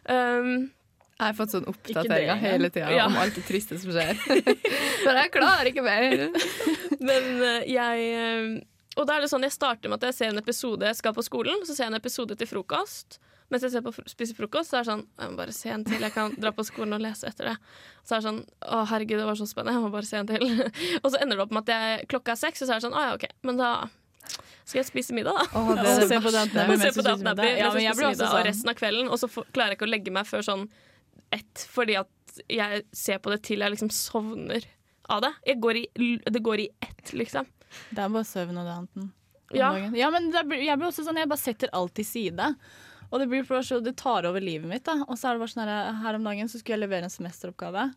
Um, 0.08 0.70
Jeg 1.24 1.32
har 1.32 1.38
fått 1.38 1.54
sånn 1.54 1.66
oppdateringer 1.70 2.40
hele 2.42 2.70
tida 2.70 2.92
Ja. 2.92 3.06
om 3.08 3.16
alt 3.16 3.36
det 3.38 3.44
triste 3.48 3.78
som 3.80 3.94
skjer. 3.94 4.18
Men 5.06 5.20
jeg 5.22 5.32
klarer 5.32 5.70
ikke 5.70 5.84
mer. 5.84 6.16
Men 7.00 7.28
eh, 7.42 7.68
jeg 7.72 8.08
eh, 8.14 8.48
Og 9.00 9.08
da 9.08 9.16
er 9.16 9.24
det 9.24 9.30
sånn, 9.32 9.46
jeg 9.46 9.56
starter 9.56 9.90
med 9.90 10.02
at 10.02 10.10
jeg 10.12 10.18
ser 10.20 10.34
en 10.34 10.38
episode 10.42 10.86
Jeg 10.86 11.00
skal 11.00 11.16
på 11.16 11.24
skolen, 11.26 11.64
så 11.66 11.74
ser 11.74 11.88
jeg 11.88 11.94
en 11.94 12.00
episode 12.00 12.36
til 12.38 12.50
frokost. 12.50 13.18
Mens 13.52 13.64
jeg 13.66 13.74
ser 13.74 13.82
på 13.84 13.92
spiser 14.08 14.36
frokost, 14.38 14.70
så 14.72 14.78
er 14.78 14.84
det 14.84 14.90
sånn 14.92 15.02
Jeg 15.20 15.32
må 15.32 15.40
bare 15.40 15.56
se 15.56 15.72
en 15.72 15.84
til. 15.88 16.00
Jeg 16.04 16.14
kan 16.14 16.36
dra 16.40 16.52
på 16.54 16.64
skolen 16.68 16.96
og 16.96 17.02
lese 17.04 17.28
etter 17.28 17.52
det. 17.52 17.56
Så 18.04 18.16
er 18.16 18.22
det 18.22 18.28
sånn 18.28 18.40
Å, 18.68 18.84
herregud, 18.92 19.20
det 19.20 19.26
var 19.28 19.40
så 19.40 19.48
spennende. 19.48 19.76
Jeg 19.78 19.84
må 19.88 19.92
bare 19.96 20.08
se 20.08 20.20
en 20.20 20.30
til. 20.30 20.46
og 21.02 21.10
så 21.10 21.20
ender 21.20 21.36
det 21.40 21.44
opp 21.48 21.52
med 21.56 21.66
at 21.68 21.74
jeg, 21.74 22.08
klokka 22.14 22.36
er 22.36 22.40
seks, 22.46 22.64
og 22.64 22.68
så 22.70 22.76
er 22.76 22.80
det 22.80 22.86
sånn 22.88 22.96
Å 22.96 23.04
ja, 23.08 23.12
OK. 23.18 23.28
Men 23.48 23.60
da 23.60 23.74
skal 24.64 24.80
jeg 24.80 24.88
spise 24.88 25.12
middag, 25.12 25.36
da. 25.36 25.44
Åh, 25.60 25.70
det 25.76 25.90
er 25.92 26.08
se 26.08 26.18
på 26.24 26.32
det 26.32 26.46
Ja, 27.60 27.68
men 27.74 27.84
jeg 27.84 27.96
blir 27.98 28.08
også 28.08 28.08
middag 28.08 28.24
og 28.24 28.32
sånn. 28.32 28.46
resten 28.48 28.72
av 28.72 28.78
kvelden. 28.78 29.10
Og 29.12 29.20
så 29.20 29.28
klarer 29.28 29.74
jeg 29.74 29.78
ikke 29.80 29.88
å 29.88 29.92
legge 29.92 30.14
meg 30.14 30.28
før 30.28 30.46
sånn 30.46 30.64
ett, 31.34 31.66
fordi 31.70 31.98
at 32.00 32.38
jeg 32.50 32.84
ser 32.94 33.20
på 33.22 33.30
det 33.32 33.42
til 33.46 33.62
jeg 33.62 33.74
liksom 33.74 33.92
sovner 33.94 34.64
av 35.12 35.22
det. 35.26 35.34
Går 35.60 35.82
i, 35.82 35.84
det 36.24 36.42
går 36.42 36.64
i 36.64 36.70
ett, 36.82 37.12
liksom. 37.12 37.46
Det 37.90 38.00
er 38.02 38.14
bare 38.14 38.26
søvn 38.28 38.58
og 38.58 38.66
det 38.66 38.74
annet. 38.78 39.12
Ja. 39.54 39.70
ja 39.94 40.08
men 40.10 40.30
blir- 40.32 40.64
jeg 40.64 40.78
blir 40.80 40.88
også 40.88 41.04
sånn, 41.06 41.20
jeg 41.20 41.30
bare 41.30 41.42
setter 41.42 41.72
alt 41.76 41.94
til 41.98 42.06
side. 42.08 42.48
Og 43.10 43.20
det, 43.20 43.28
blir 43.30 43.44
så, 43.62 43.78
det 43.84 43.96
tar 44.00 44.26
over 44.26 44.42
livet 44.42 44.66
mitt. 44.66 44.84
da. 44.86 45.04
Og 45.06 45.18
så 45.18 45.28
er 45.28 45.36
det 45.36 45.44
bare 45.44 45.52
sånn 45.52 45.68
her, 45.68 45.92
her 46.02 46.18
om 46.18 46.24
dagen 46.26 46.50
så 46.50 46.58
skulle 46.58 46.78
jeg 46.78 46.86
levere 46.86 47.06
en 47.06 47.12
semesteroppgave. 47.12 47.88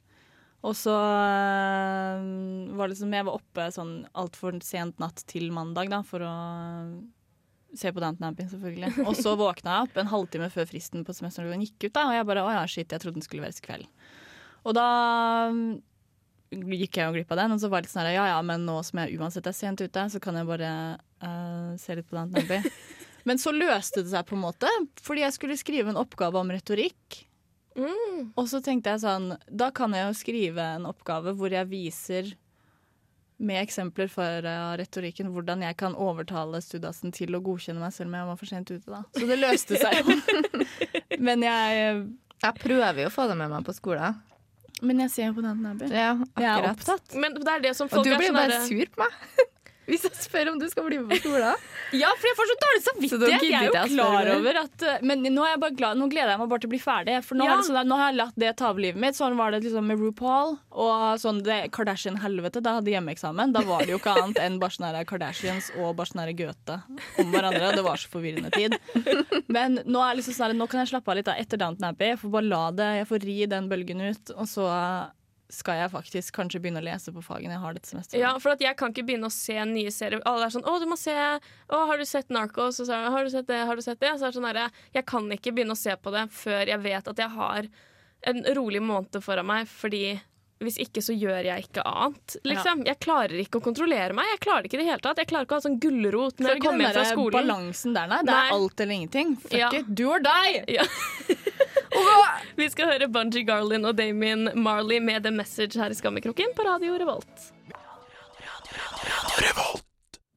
Og 0.68 0.74
så 0.76 0.94
øh, 0.94 2.74
var 2.78 2.88
det 2.88 2.96
liksom 2.96 3.14
jeg 3.14 3.28
var 3.28 3.38
oppe 3.38 3.68
sånn 3.74 3.94
altfor 4.18 4.58
sent 4.66 4.98
natt 5.02 5.22
til 5.30 5.52
mandag 5.56 5.92
da, 5.94 6.02
for 6.06 6.26
å 6.26 6.34
se 7.76 7.92
på 7.94 8.02
Downton 8.04 8.30
Abbey, 8.30 8.48
selvfølgelig. 8.52 9.06
Og 9.08 9.18
så 9.20 9.34
våkna 9.40 9.76
jeg 9.76 9.90
opp 9.90 10.00
en 10.00 10.12
halvtime 10.12 10.50
før 10.54 10.70
fristen 10.70 11.04
på 11.08 11.16
semesteren 11.16 11.66
gikk 11.66 11.90
ut. 11.90 11.94
da, 11.98 12.08
Og 12.08 12.16
jeg 12.16 12.28
bare 12.30 12.46
å 12.46 12.54
ja, 12.54 12.64
shit, 12.70 12.92
jeg 12.92 13.04
trodde 13.04 13.20
den 13.20 13.26
skulle 13.26 13.44
være 13.44 13.58
i 13.58 13.66
kveld. 13.68 13.90
Og 14.68 14.76
da 14.78 14.88
mm, 15.54 15.74
gikk 16.52 17.00
jeg 17.00 17.08
jo 17.08 17.16
glipp 17.16 17.34
av 17.36 17.42
den, 17.44 17.56
og 17.56 17.62
så 17.62 17.72
var 17.72 17.82
det 17.82 17.88
litt 17.88 17.96
sånn 17.96 18.06
her, 18.06 18.16
ja 18.18 18.28
ja, 18.34 18.40
men 18.46 18.66
nå 18.68 18.80
som 18.88 19.04
jeg 19.04 19.20
uansett 19.20 19.50
er 19.50 19.56
sent 19.56 19.84
ute, 19.84 20.08
så 20.14 20.22
kan 20.24 20.40
jeg 20.40 20.50
bare 20.50 20.72
uh, 21.24 21.74
se 21.80 21.98
litt 21.98 22.08
på 22.08 22.18
Downton 22.18 22.44
Abbey. 22.44 22.64
Men 23.28 23.42
så 23.42 23.52
løste 23.52 24.06
det 24.06 24.12
seg 24.14 24.24
på 24.24 24.38
en 24.38 24.46
måte, 24.46 24.70
fordi 25.04 25.26
jeg 25.26 25.36
skulle 25.36 25.58
skrive 25.60 25.92
en 25.92 26.00
oppgave 26.00 26.40
om 26.40 26.52
retorikk. 26.54 27.26
Mm. 27.76 28.30
Og 28.40 28.46
så 28.48 28.62
tenkte 28.64 28.94
jeg 28.94 29.04
sånn, 29.04 29.34
da 29.52 29.68
kan 29.76 29.92
jeg 29.92 30.08
jo 30.08 30.14
skrive 30.16 30.64
en 30.78 30.88
oppgave 30.88 31.34
hvor 31.36 31.52
jeg 31.52 31.68
viser 31.68 32.30
med 33.38 33.60
eksempler 33.62 34.08
fra 34.10 34.28
retorikken 34.80 35.28
hvordan 35.34 35.62
jeg 35.62 35.78
kan 35.78 35.94
overtale 35.94 36.58
Studasen 36.64 37.12
til 37.14 37.36
å 37.38 37.42
godkjenne 37.46 37.82
meg 37.84 37.94
selv 37.94 38.10
om 38.10 38.16
jeg 38.18 38.30
var 38.32 38.40
for 38.40 38.50
sent 38.50 38.72
ute. 38.72 38.88
da. 38.90 39.04
Så 39.14 39.28
det 39.30 39.38
løste 39.38 39.78
seg 39.84 40.00
jo. 40.02 40.16
men, 41.20 41.44
jeg, 41.46 41.92
Jeg 42.44 42.58
prøver 42.64 43.04
jo 43.04 43.12
å 43.12 43.14
få 43.14 43.28
det 43.30 43.38
med 43.38 43.54
meg 43.54 43.68
på 43.68 43.76
skolen. 43.78 44.18
men 44.82 45.00
jeg 45.06 45.14
ser 45.14 45.30
jo 45.30 45.38
på 45.38 45.46
den 45.46 45.66
Abbey. 45.66 45.90
Ja, 45.94 46.16
Jeg 46.38 46.50
er 46.54 46.70
opptatt. 46.72 47.14
Men 47.18 47.38
det 47.38 47.54
er 47.54 47.64
det 47.70 47.76
som 47.78 47.90
Og 47.92 48.04
du 48.06 48.12
blir 48.16 48.28
jo 48.30 48.34
sånn 48.34 48.42
bare 48.42 48.60
sur 48.66 48.92
på 48.94 49.06
meg. 49.06 49.48
Hvis 49.88 50.04
jeg 50.04 50.18
spør 50.20 50.50
om 50.52 50.58
du 50.60 50.66
skal 50.68 50.84
bli 50.88 51.00
med 51.00 51.14
på 51.16 51.22
skolen. 51.24 51.66
Ja, 51.96 52.10
for 52.20 52.28
jeg 52.28 52.36
får 52.36 52.50
så 52.50 52.56
dårlig 52.60 52.80
Så 52.84 52.92
samvittighet. 52.92 53.44
Jeg 53.48 53.54
er 53.56 53.68
jo 53.70 53.84
klar 53.94 54.30
over 54.34 54.58
at 54.60 54.84
uh, 54.84 54.96
Men 55.08 55.22
nå, 55.24 55.46
glad, 55.80 55.96
nå 55.96 56.10
gleder 56.12 56.34
jeg 56.34 56.42
meg 56.42 56.50
bare 56.52 56.64
til 56.64 56.68
å 56.68 56.74
bli 56.74 56.80
ferdig. 56.84 57.16
For 57.24 57.40
nå, 57.40 57.46
Ja. 57.48 57.56
sånn 57.64 57.88
nå 57.88 58.00
har 58.00 58.10
jeg 58.12 58.18
latt 58.20 58.36
det 58.44 58.50
ta 58.60 58.72
over 58.74 58.84
livet 58.84 59.00
mitt. 59.00 59.16
Sånn 59.16 59.38
var 59.40 59.56
det 59.56 59.62
liksom 59.64 59.88
med 59.88 60.02
RuPaul 60.04 60.58
og 60.78 61.22
sånn 61.24 61.40
det 61.46 61.72
Kardashian-helvete. 61.76 62.60
Da 62.66 62.76
hadde 62.78 62.92
hjemmeeksamen. 62.92 63.56
Da 63.56 63.64
var 63.68 63.86
det 63.86 63.96
jo 63.96 64.02
ikke 64.02 64.18
annet 64.20 64.42
enn 64.44 64.60
Barsenære 64.60 65.06
Kardashians 65.08 65.72
og 65.80 65.96
Barsenære 66.02 66.36
Goethe 66.38 66.82
om 67.24 67.32
hverandre. 67.32 67.72
Det 67.78 67.86
var 67.88 68.02
så 68.02 68.12
forvirrende 68.12 68.52
tid. 68.52 68.76
Men 69.48 69.80
nå, 69.86 70.04
er 70.04 70.20
liksom 70.20 70.36
sånn, 70.36 70.58
nå 70.60 70.68
kan 70.68 70.84
jeg 70.84 70.92
slappe 70.92 71.14
av 71.14 71.22
litt 71.22 71.30
da, 71.32 71.38
etter 71.40 71.64
Downton 71.64 71.88
Abbey. 71.94 72.12
Jeg 72.12 72.20
får 72.26 72.36
bare 72.36 72.52
la 72.52 72.64
det, 72.76 72.90
jeg 73.00 73.10
får 73.14 73.30
ri 73.32 73.38
den 73.56 73.72
bølgen 73.72 74.04
ut. 74.12 74.36
Og 74.36 74.52
så 74.52 74.68
skal 75.50 75.78
jeg 75.80 75.92
faktisk 75.94 76.34
kanskje 76.36 76.60
begynne 76.60 76.82
å 76.82 76.84
lese 76.84 77.14
på 77.16 77.22
fagene 77.24 77.54
jeg 77.56 77.62
har 77.64 77.74
dette 77.78 77.88
semesteret. 77.88 78.20
Ja, 78.20 78.34
for 78.44 78.52
at 78.52 78.60
jeg 78.60 78.76
kan 78.76 78.92
ikke 78.92 79.06
begynne 79.08 79.30
å 79.30 79.32
se 79.32 79.56
nye 79.66 79.92
serier. 79.96 80.22
Alle 80.26 80.46
er 80.46 80.50
sånn 80.50 80.66
'Å, 80.68 80.80
du 80.80 80.86
må 80.86 80.98
se 80.98 81.14
Å, 81.16 81.86
har 81.88 81.98
du 81.98 82.04
sett 82.06 82.28
Narcos?' 82.30 82.80
Og 82.82 82.88
så 82.88 82.94
'Har 83.12 83.24
du 83.24 83.30
sett 83.30 83.48
det? 83.48 83.66
Har 83.66 83.76
du 83.76 83.82
sett 83.82 84.00
det?' 84.00 84.18
Så 84.20 84.28
er 84.28 84.32
det 84.32 84.40
sånn 84.42 84.48
herre 84.48 84.72
Jeg 84.94 85.06
kan 85.06 85.30
ikke 85.32 85.54
begynne 85.56 85.72
å 85.72 85.78
se 85.78 85.96
på 85.96 86.12
det 86.12 86.30
før 86.32 86.66
jeg 86.68 86.80
vet 86.84 87.08
at 87.08 87.16
jeg 87.18 87.30
har 87.30 87.68
en 88.24 88.44
rolig 88.56 88.82
måned 88.82 89.22
foran 89.24 89.46
meg, 89.46 89.68
fordi 89.68 90.20
hvis 90.60 90.80
ikke 90.82 91.02
så 91.06 91.14
gjør 91.14 91.44
jeg 91.46 91.68
ikke 91.70 91.84
annet. 91.86 92.36
Liksom. 92.44 92.84
Jeg 92.84 92.98
klarer 93.00 93.38
ikke 93.46 93.60
å 93.60 93.64
kontrollere 93.64 94.12
meg. 94.12 94.26
Jeg 94.34 94.40
klarer 94.42 94.66
ikke 94.66 94.80
det 94.82 94.88
hele 94.90 94.98
tatt. 95.00 95.18
Jeg 95.22 95.28
klarer 95.30 95.46
ikke 95.46 95.54
å 95.54 95.62
ha 95.62 95.66
sånn 95.70 95.80
gulrot 95.80 96.40
når 96.42 96.50
jeg 96.56 96.62
kommer 96.64 96.86
hjem 96.88 96.94
fra 96.98 97.04
skolen. 97.06 97.32
balansen 97.46 97.94
der, 97.94 98.08
nei. 98.08 98.18
Det 98.24 98.34
Nei. 98.34 98.48
er 98.50 98.54
alt 98.58 98.82
eller 98.82 98.94
ingenting. 98.96 99.36
Fuck 99.38 99.54
Ja. 99.54 99.70
it, 99.72 99.94
do 99.94 100.10
or 100.10 100.20
die! 100.20 100.64
Ja. 100.68 100.84
Vi 102.58 102.70
skal 102.74 102.92
høre 102.92 103.08
Bunji 103.12 103.44
Garlin 103.48 103.86
og 103.88 103.96
Damien 103.98 104.50
Marley 104.56 105.00
med 105.04 105.24
The 105.28 105.32
Message 105.34 105.80
her 105.80 105.94
i 105.94 105.98
Skammekroken 105.98 106.56
på 106.58 106.66
Radio 106.68 106.98
Revolt. 106.98 107.52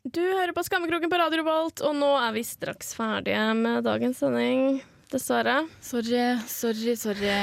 Du 0.04 0.20
hører 0.20 0.52
på 0.56 0.64
Skammekroken 0.64 1.10
på 1.12 1.18
Radio 1.20 1.42
Revolt, 1.42 1.82
og 1.84 1.96
nå 1.96 2.10
er 2.20 2.32
vi 2.36 2.44
straks 2.46 2.94
ferdige 2.96 3.42
med 3.58 3.84
dagens 3.84 4.22
sending. 4.22 4.80
Dessverre. 5.12 5.64
Sorry, 5.84 6.38
sorry, 6.48 6.94
sorry. 6.96 7.34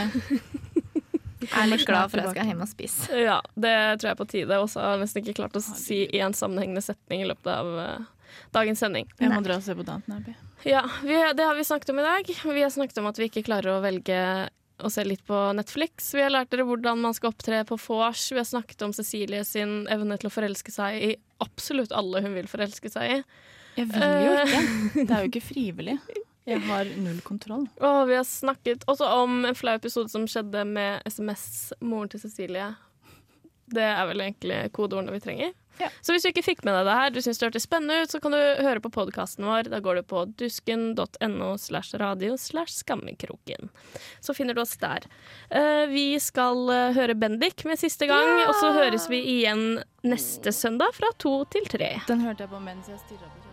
Jeg 1.47 1.53
er 1.62 1.69
litt 1.69 1.86
glad 1.88 2.10
for 2.12 2.19
at 2.19 2.25
jeg 2.27 2.34
skal 2.34 2.49
hjem 2.49 2.63
og 2.65 2.69
spise. 2.71 3.19
Ja, 3.21 3.38
det 3.56 3.73
tror 4.01 4.10
jeg 4.10 4.15
er 4.15 4.19
på 4.19 4.25
tide. 4.32 4.58
Og 4.58 4.71
så 4.73 4.82
har 4.82 4.95
jeg 4.95 5.03
nesten 5.06 5.21
ikke 5.21 5.38
klart 5.38 5.56
å 5.56 5.62
si 5.63 6.01
en 6.17 6.36
sammenhengende 6.36 6.84
setning 6.84 7.23
i 7.23 7.30
løpet 7.30 7.51
av 7.53 7.69
eh, 7.84 8.10
dagens 8.58 8.82
sending. 8.84 9.08
Jeg 9.21 9.32
må 9.32 9.39
dra 9.45 9.60
og 9.62 9.63
se 9.63 9.77
på 9.77 9.86
Downton 9.88 10.17
Abbey. 10.17 10.34
Ja, 10.63 10.89
vi, 11.04 11.34
Det 11.36 11.43
har 11.43 11.56
vi 11.56 11.63
snakket 11.63 11.89
om 11.89 12.00
i 12.00 12.04
dag. 12.04 12.24
Vi 12.43 12.62
har 12.62 12.70
snakket 12.70 12.98
om 12.98 13.06
at 13.06 13.20
vi 13.20 13.28
ikke 13.30 13.46
klarer 13.46 13.78
å 13.78 13.82
velge 13.84 14.22
å 14.78 14.89
se 14.93 15.04
litt 15.06 15.24
på 15.26 15.38
Netflix. 15.58 16.12
Vi 16.13 16.22
har 16.22 16.34
lært 16.34 16.52
dere 16.54 16.65
hvordan 16.67 17.02
man 17.02 17.15
skal 17.17 17.32
opptre 17.32 17.63
på 17.65 17.78
vors. 17.82 18.28
Vi 18.32 18.38
har 18.38 18.46
snakket 18.46 18.82
om 18.86 18.93
Cecilie 18.93 19.43
sin 19.46 19.88
evne 19.93 20.17
til 20.22 20.30
å 20.30 20.34
forelske 20.34 20.74
seg 20.74 20.98
i 21.02 21.12
absolutt 21.43 21.93
alle 21.96 22.22
hun 22.26 22.36
vil 22.38 22.50
forelske 22.50 22.91
seg 22.93 23.17
i. 23.17 23.20
Jeg 23.78 23.91
vil 23.93 24.06
jo 24.26 24.34
ikke. 24.41 24.63
Det 24.98 25.08
er 25.08 25.22
jo 25.24 25.32
ikke 25.32 25.46
frivillig. 25.52 25.98
Jeg 26.48 26.63
har 26.63 26.89
null 27.04 27.20
kontroll. 27.26 27.65
Og 27.84 27.98
vi 28.10 28.15
har 28.15 28.26
snakket 28.28 28.86
også 28.88 29.10
om 29.22 29.41
en 29.50 29.58
flau 29.58 29.76
episode 29.78 30.10
som 30.13 30.28
skjedde 30.30 30.63
med 30.70 31.04
SMS-moren 31.10 32.13
til 32.13 32.24
Cecilie. 32.24 32.70
Det 33.67 33.84
er 33.84 34.06
vel 34.08 34.24
egentlig 34.24 34.62
kodeordene 34.76 35.17
vi 35.17 35.24
trenger. 35.26 35.52
Ja. 35.82 35.90
Så 36.02 36.13
hvis 36.13 36.26
du 36.26 36.30
ikke 36.32 36.46
fikk 36.46 36.63
med 36.68 36.76
deg 36.78 36.88
det 36.88 36.98
her, 37.00 37.13
du 37.13 37.20
syns 37.24 37.40
det 37.40 37.50
hørtes 37.50 37.68
spennende 37.68 38.02
ut, 38.04 38.13
så 38.13 38.22
kan 38.24 38.36
du 38.36 38.40
høre 38.40 38.84
på 38.84 38.92
podkasten 38.94 39.48
vår. 39.48 39.70
Da 39.74 39.82
går 39.84 40.00
du 40.00 40.08
på 40.10 40.24
dusken.no 40.40 41.50
slash 41.62 41.98
radio 42.02 42.38
slash 42.42 42.80
skammekroken. 42.82 43.72
Så 44.20 44.36
finner 44.38 44.58
du 44.58 44.63
oss 44.63 44.78
der. 44.82 45.08
Eh, 45.50 45.86
vi 45.92 46.08
skal 46.24 46.70
eh, 46.74 46.94
høre 46.98 47.18
Bendik 47.18 47.66
med 47.68 47.80
siste 47.82 48.10
gang, 48.10 48.32
og 48.48 48.56
så 48.62 48.74
høres 48.78 49.10
vi 49.12 49.22
igjen 49.38 49.82
neste 50.08 50.54
søndag 50.56 50.96
fra 50.98 51.12
to 51.22 51.42
til 51.52 51.68
tre. 51.70 51.98
Den 52.08 52.24
hørte 52.26 52.46
jeg 52.46 52.54
på 52.54 52.63
mens 52.63 52.90
jeg 52.92 53.02
stirra 53.04 53.30
på 53.30 53.47